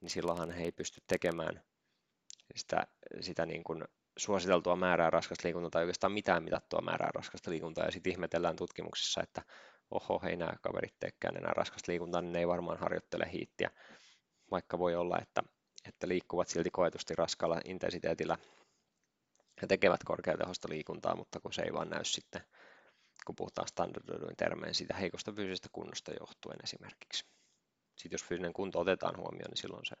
niin 0.00 0.10
silloinhan 0.10 0.50
he 0.50 0.64
ei 0.64 0.72
pysty 0.72 1.00
tekemään 1.06 1.62
sitä, 2.56 2.86
sitä 3.20 3.46
niin 3.46 3.64
kuin 3.64 3.84
suositeltua 4.18 4.76
määrää 4.76 5.10
raskasta 5.10 5.46
liikuntaa 5.46 5.70
tai 5.70 5.82
oikeastaan 5.82 6.12
mitään 6.12 6.42
mitattua 6.42 6.80
määrää 6.80 7.10
raskasta 7.14 7.50
liikuntaa 7.50 7.84
ja 7.84 7.90
sitten 7.92 8.12
ihmetellään 8.12 8.56
tutkimuksissa, 8.56 9.22
että 9.22 9.42
oho, 9.90 10.20
hei 10.24 10.36
nämä 10.36 10.52
kaverit 10.60 10.94
teekään 11.00 11.36
enää 11.36 11.52
raskasta 11.56 11.92
liikuntaa, 11.92 12.22
niin 12.22 12.32
ne 12.32 12.38
ei 12.38 12.48
varmaan 12.48 12.78
harjoittele 12.78 13.30
hiittiä, 13.32 13.70
vaikka 14.50 14.78
voi 14.78 14.94
olla, 14.94 15.18
että, 15.22 15.42
että 15.88 16.08
liikkuvat 16.08 16.48
silti 16.48 16.70
koetusti 16.70 17.14
raskalla 17.14 17.60
intensiteetillä 17.64 18.38
ja 19.62 19.68
tekevät 19.68 20.04
korkeatehosta 20.04 20.68
liikuntaa, 20.70 21.16
mutta 21.16 21.40
kun 21.40 21.52
se 21.52 21.62
ei 21.62 21.72
vaan 21.72 21.90
näy 21.90 22.04
sitten, 22.04 22.42
kun 23.26 23.34
puhutaan 23.34 23.68
standardoiduin 23.68 24.36
termein 24.36 24.74
siitä 24.74 24.94
heikosta 24.96 25.32
fyysisestä 25.32 25.68
kunnosta 25.72 26.12
johtuen 26.20 26.58
esimerkiksi. 26.64 27.24
Sitten 27.96 28.14
jos 28.14 28.24
fyysinen 28.24 28.52
kunto 28.52 28.80
otetaan 28.80 29.16
huomioon, 29.16 29.50
niin 29.50 29.56
silloin 29.56 29.86
se 29.86 29.96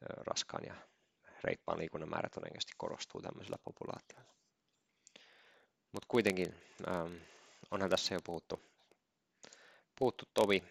raskaan 0.00 0.64
ja 0.66 0.74
reippaan 1.46 1.78
liikunnan 1.78 2.10
määrä 2.10 2.28
todennäköisesti 2.28 2.72
korostuu 2.76 3.22
tämmöisellä 3.22 3.58
populaatioilla. 3.64 4.32
Mutta 5.92 6.06
kuitenkin 6.08 6.54
ähm, 6.88 7.14
onhan 7.70 7.90
tässä 7.90 8.14
jo 8.14 8.20
puhuttu, 8.24 8.60
puhuttu 9.98 10.24
tovi 10.34 10.62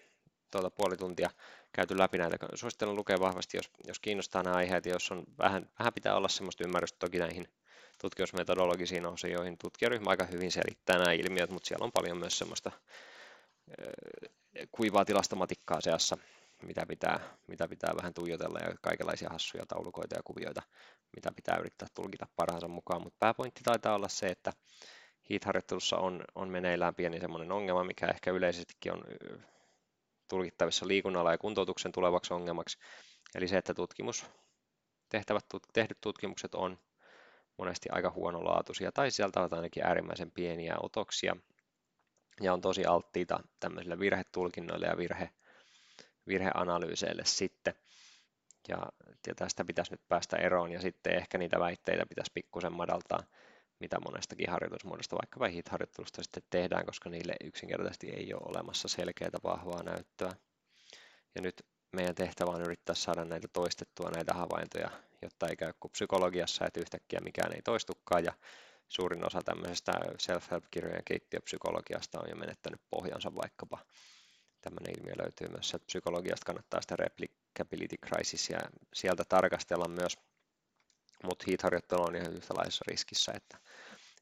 tuota 0.52 0.70
puoli 0.70 0.98
tuntia 0.98 1.30
käyty 1.74 1.98
läpi 1.98 2.18
näitä. 2.18 2.38
Suosittelen 2.56 2.96
lukea 2.96 3.20
vahvasti, 3.20 3.58
jos, 3.58 3.70
jos 3.88 4.00
kiinnostaa 4.00 4.44
nämä 4.44 4.56
aiheet, 4.56 4.86
jos 4.86 5.12
on 5.12 5.24
vähän, 5.38 5.70
vähän 5.80 5.94
pitää 5.94 6.16
olla 6.16 6.28
sellaista 6.28 6.64
ymmärrystä 6.64 7.00
toki 7.00 7.20
näihin 7.20 7.48
tutkimusmetodologisiin 8.02 9.06
osioihin. 9.06 9.58
Tutkijaryhmä 9.58 10.10
aika 10.10 10.26
hyvin 10.26 10.52
selittää 10.52 10.98
nämä 10.98 11.12
ilmiöt, 11.12 11.50
mutta 11.50 11.68
siellä 11.68 11.84
on 11.84 11.92
paljon 11.92 12.18
myös 12.18 12.38
semmoista 12.38 12.72
äh, 12.74 13.88
kuivaa 14.72 15.06
tilastomatikkaa 15.06 15.82
seassa, 15.82 16.18
mitä 16.64 16.86
pitää, 16.86 17.20
mitä 17.48 17.68
pitää 17.68 17.94
vähän 17.98 18.14
tuijotella 18.14 18.60
ja 18.60 18.76
kaikenlaisia 18.82 19.30
hassuja 19.30 19.66
taulukoita 19.66 20.16
ja 20.16 20.24
kuvioita, 20.24 20.62
mitä 21.16 21.32
pitää 21.36 21.58
yrittää 21.60 21.88
tulkita 21.94 22.28
parhaansa 22.36 22.68
mukaan. 22.68 23.02
Mutta 23.04 23.18
pääpointti 23.20 23.62
taitaa 23.64 23.96
olla 23.96 24.08
se, 24.08 24.28
että 24.28 24.52
HEAT-harjoittelussa 25.30 25.98
on, 25.98 26.24
on 26.36 26.50
meneillään 26.50 26.96
pieni 26.96 27.20
semmoinen 27.20 27.52
ongelma, 27.52 27.84
mikä 27.84 28.08
ehkä 28.08 28.32
yleisestikin 28.32 28.94
on 28.94 29.04
tulkittavissa 30.30 30.88
liikunnalla 30.88 31.32
ja 31.32 31.38
kuntoutuksen 31.38 31.92
tulevaksi 31.92 32.34
ongelmaksi. 32.34 32.78
Eli 33.36 33.48
se, 33.48 33.58
että 33.58 33.74
tutkimus, 33.74 34.26
tehtävät, 35.10 35.46
tehdyt 35.74 36.02
tutkimukset 36.02 36.56
on 36.56 36.80
monesti 37.58 37.90
aika 37.92 38.12
huonolaatuisia 38.12 38.92
tai 38.92 39.12
sieltä 39.12 39.42
on 39.42 39.54
ainakin 39.54 39.84
äärimmäisen 39.84 40.32
pieniä 40.32 40.76
otoksia 40.82 41.36
ja 42.42 42.54
on 42.54 42.62
tosi 42.62 42.86
alttiita 42.86 43.40
tämmöisille 43.60 44.00
virhetulkinnoille 44.00 44.86
ja 44.86 44.98
virhe, 44.98 45.30
virheanalyyseille 46.28 47.26
sitten. 47.26 47.74
Ja, 48.68 48.78
ja 49.28 49.36
tästä 49.36 49.66
pitäisi 49.66 49.92
nyt 49.92 50.08
päästä 50.08 50.38
eroon 50.38 50.72
ja 50.72 50.82
sitten 50.82 51.16
ehkä 51.16 51.38
niitä 51.38 51.60
väitteitä 51.60 52.06
pitäisi 52.06 52.32
pikkusen 52.34 52.74
madaltaa, 52.74 53.24
mitä 53.80 54.00
monestakin 54.06 54.50
harjoitusmuodosta, 54.50 55.16
vaikka 55.16 55.48
HIIT-harjoittelusta 55.48 56.24
sitten 56.24 56.44
tehdään, 56.50 56.86
koska 56.86 57.10
niille 57.10 57.36
yksinkertaisesti 57.44 58.10
ei 58.10 58.34
ole 58.34 58.42
olemassa 58.46 58.88
selkeää 58.88 59.40
vahvaa 59.44 59.84
näyttöä. 59.84 60.32
Ja 61.36 61.42
nyt 61.42 61.66
meidän 61.92 62.16
tehtävä 62.16 62.52
on 62.52 62.62
yrittää 62.62 62.96
saada 62.96 63.26
näitä 63.26 63.48
toistettua 63.54 64.10
näitä 64.10 64.34
havaintoja, 64.34 64.90
jotta 65.22 65.48
ei 65.48 65.56
käy 65.56 65.74
kuin 65.80 65.92
psykologiassa, 65.92 66.66
että 66.66 66.80
yhtäkkiä 66.80 67.20
mikään 67.20 67.54
ei 67.54 67.62
toistukaan 67.62 68.24
ja 68.24 68.34
suurin 68.88 69.26
osa 69.26 69.42
tämmöisestä 69.46 69.92
self-help-kirjojen 70.20 71.04
keittiöpsykologiasta 71.06 72.20
on 72.20 72.30
jo 72.30 72.36
menettänyt 72.36 72.82
pohjansa 72.90 73.36
vaikkapa 73.36 73.80
tämmöinen 74.66 75.00
ilmiö 75.00 75.14
löytyy 75.22 75.48
myös 75.48 75.70
sieltä 75.70 75.86
psykologiasta, 75.86 76.46
kannattaa 76.46 76.82
sitä 76.82 76.96
replicability 76.96 77.96
crisisia 77.98 78.60
sieltä 78.94 79.24
tarkastella 79.30 79.88
myös, 79.88 80.18
mutta 81.24 81.46
heat-harjoittelu 81.48 82.04
on 82.04 82.16
ihan 82.16 82.34
yhtälaisessa 82.34 82.86
riskissä, 82.88 83.32
että 83.36 83.58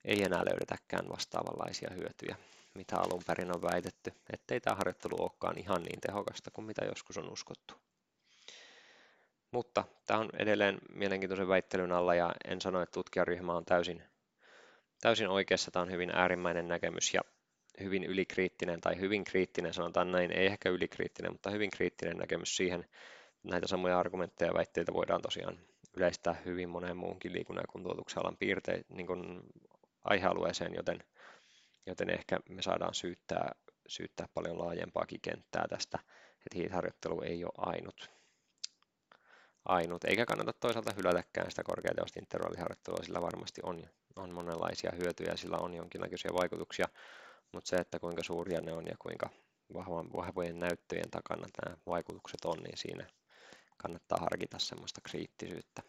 ei 0.05 0.23
enää 0.23 0.45
löydetäkään 0.45 1.09
vastaavanlaisia 1.09 1.91
hyötyjä, 1.95 2.35
mitä 2.73 2.97
alun 2.97 3.23
perin 3.27 3.55
on 3.55 3.61
väitetty, 3.61 4.13
ettei 4.33 4.61
tämä 4.61 4.75
harjoittelu 4.75 5.21
olekaan 5.21 5.57
ihan 5.57 5.83
niin 5.83 6.01
tehokasta 6.01 6.51
kuin 6.51 6.65
mitä 6.65 6.85
joskus 6.85 7.17
on 7.17 7.31
uskottu. 7.31 7.73
Mutta 9.51 9.83
tämä 10.05 10.19
on 10.19 10.29
edelleen 10.39 10.77
mielenkiintoisen 10.93 11.47
väittelyn 11.47 11.91
alla 11.91 12.15
ja 12.15 12.33
en 12.45 12.61
sano, 12.61 12.81
että 12.81 12.93
tutkijaryhmä 12.93 13.53
on 13.53 13.65
täysin, 13.65 14.03
täysin 15.01 15.27
oikeassa. 15.27 15.71
Tämä 15.71 15.83
on 15.83 15.91
hyvin 15.91 16.11
äärimmäinen 16.15 16.67
näkemys 16.67 17.13
ja 17.13 17.21
hyvin 17.79 18.03
ylikriittinen 18.03 18.81
tai 18.81 18.99
hyvin 18.99 19.23
kriittinen, 19.23 19.73
sanotaan 19.73 20.11
näin, 20.11 20.31
ei 20.31 20.45
ehkä 20.45 20.69
ylikriittinen, 20.69 21.31
mutta 21.31 21.49
hyvin 21.49 21.71
kriittinen 21.71 22.17
näkemys 22.17 22.57
siihen. 22.57 22.85
Näitä 23.43 23.67
samoja 23.67 23.99
argumentteja 23.99 24.49
ja 24.49 24.53
väitteitä 24.53 24.93
voidaan 24.93 25.21
tosiaan 25.21 25.59
yleistää 25.97 26.35
hyvin 26.45 26.69
moneen 26.69 26.97
muunkin 26.97 27.33
liikunnan 27.33 27.63
ja 27.63 27.71
kuntoutuksen 27.71 28.19
alan 28.23 28.37
piirtein 28.37 28.85
niin 28.89 29.07
kuin 29.07 29.41
aihealueeseen, 30.03 30.73
joten, 30.75 31.03
joten 31.85 32.09
ehkä 32.09 32.39
me 32.49 32.61
saadaan 32.61 32.93
syyttää, 32.93 33.51
syyttää 33.87 34.27
paljon 34.33 34.59
laajempaakin 34.59 35.21
kenttää 35.21 35.65
tästä, 35.69 35.99
että 36.29 36.57
hiitharjoittelu 36.57 37.21
ei 37.21 37.43
ole 37.43 37.53
ainut, 37.57 38.11
ainut, 39.65 40.03
eikä 40.03 40.25
kannata 40.25 40.53
toisaalta 40.53 40.93
hylätäkään 40.97 41.51
sitä 41.51 41.63
korkeateosta 41.63 42.19
intervalliharjoittelua, 42.19 43.03
sillä 43.03 43.21
varmasti 43.21 43.61
on, 43.63 43.83
on 44.15 44.33
monenlaisia 44.33 44.91
hyötyjä, 44.97 45.35
sillä 45.35 45.57
on 45.57 45.73
jonkinlaisia 45.73 46.31
vaikutuksia 46.33 46.87
mutta 47.53 47.69
se, 47.69 47.75
että 47.75 47.99
kuinka 47.99 48.23
suuria 48.23 48.61
ne 48.61 48.73
on 48.73 48.85
ja 48.87 48.95
kuinka 48.99 49.29
vahvojen 50.13 50.59
näyttöjen 50.59 51.11
takana 51.11 51.47
nämä 51.65 51.77
vaikutukset 51.87 52.45
on, 52.45 52.57
niin 52.57 52.77
siinä 52.77 53.07
kannattaa 53.77 54.17
harkita 54.21 54.59
semmoista 54.59 55.01
kriittisyyttä. 55.01 55.81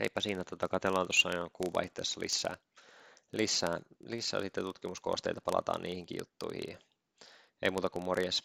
Eipä 0.00 0.20
siinä, 0.20 0.44
tuota, 0.44 0.68
katsellaan 0.68 1.06
tuossa 1.06 1.36
jo 1.36 1.50
kuuvaihteessa 1.52 2.20
lisää, 2.20 2.56
lisää, 3.32 3.80
lisää 4.00 4.40
sitten 4.40 4.64
tutkimuskoosteita, 4.64 5.40
palataan 5.40 5.82
niihinkin 5.82 6.18
juttuihin. 6.20 6.78
Ei 7.62 7.70
muuta 7.70 7.90
kuin 7.90 8.04
morjes. 8.04 8.42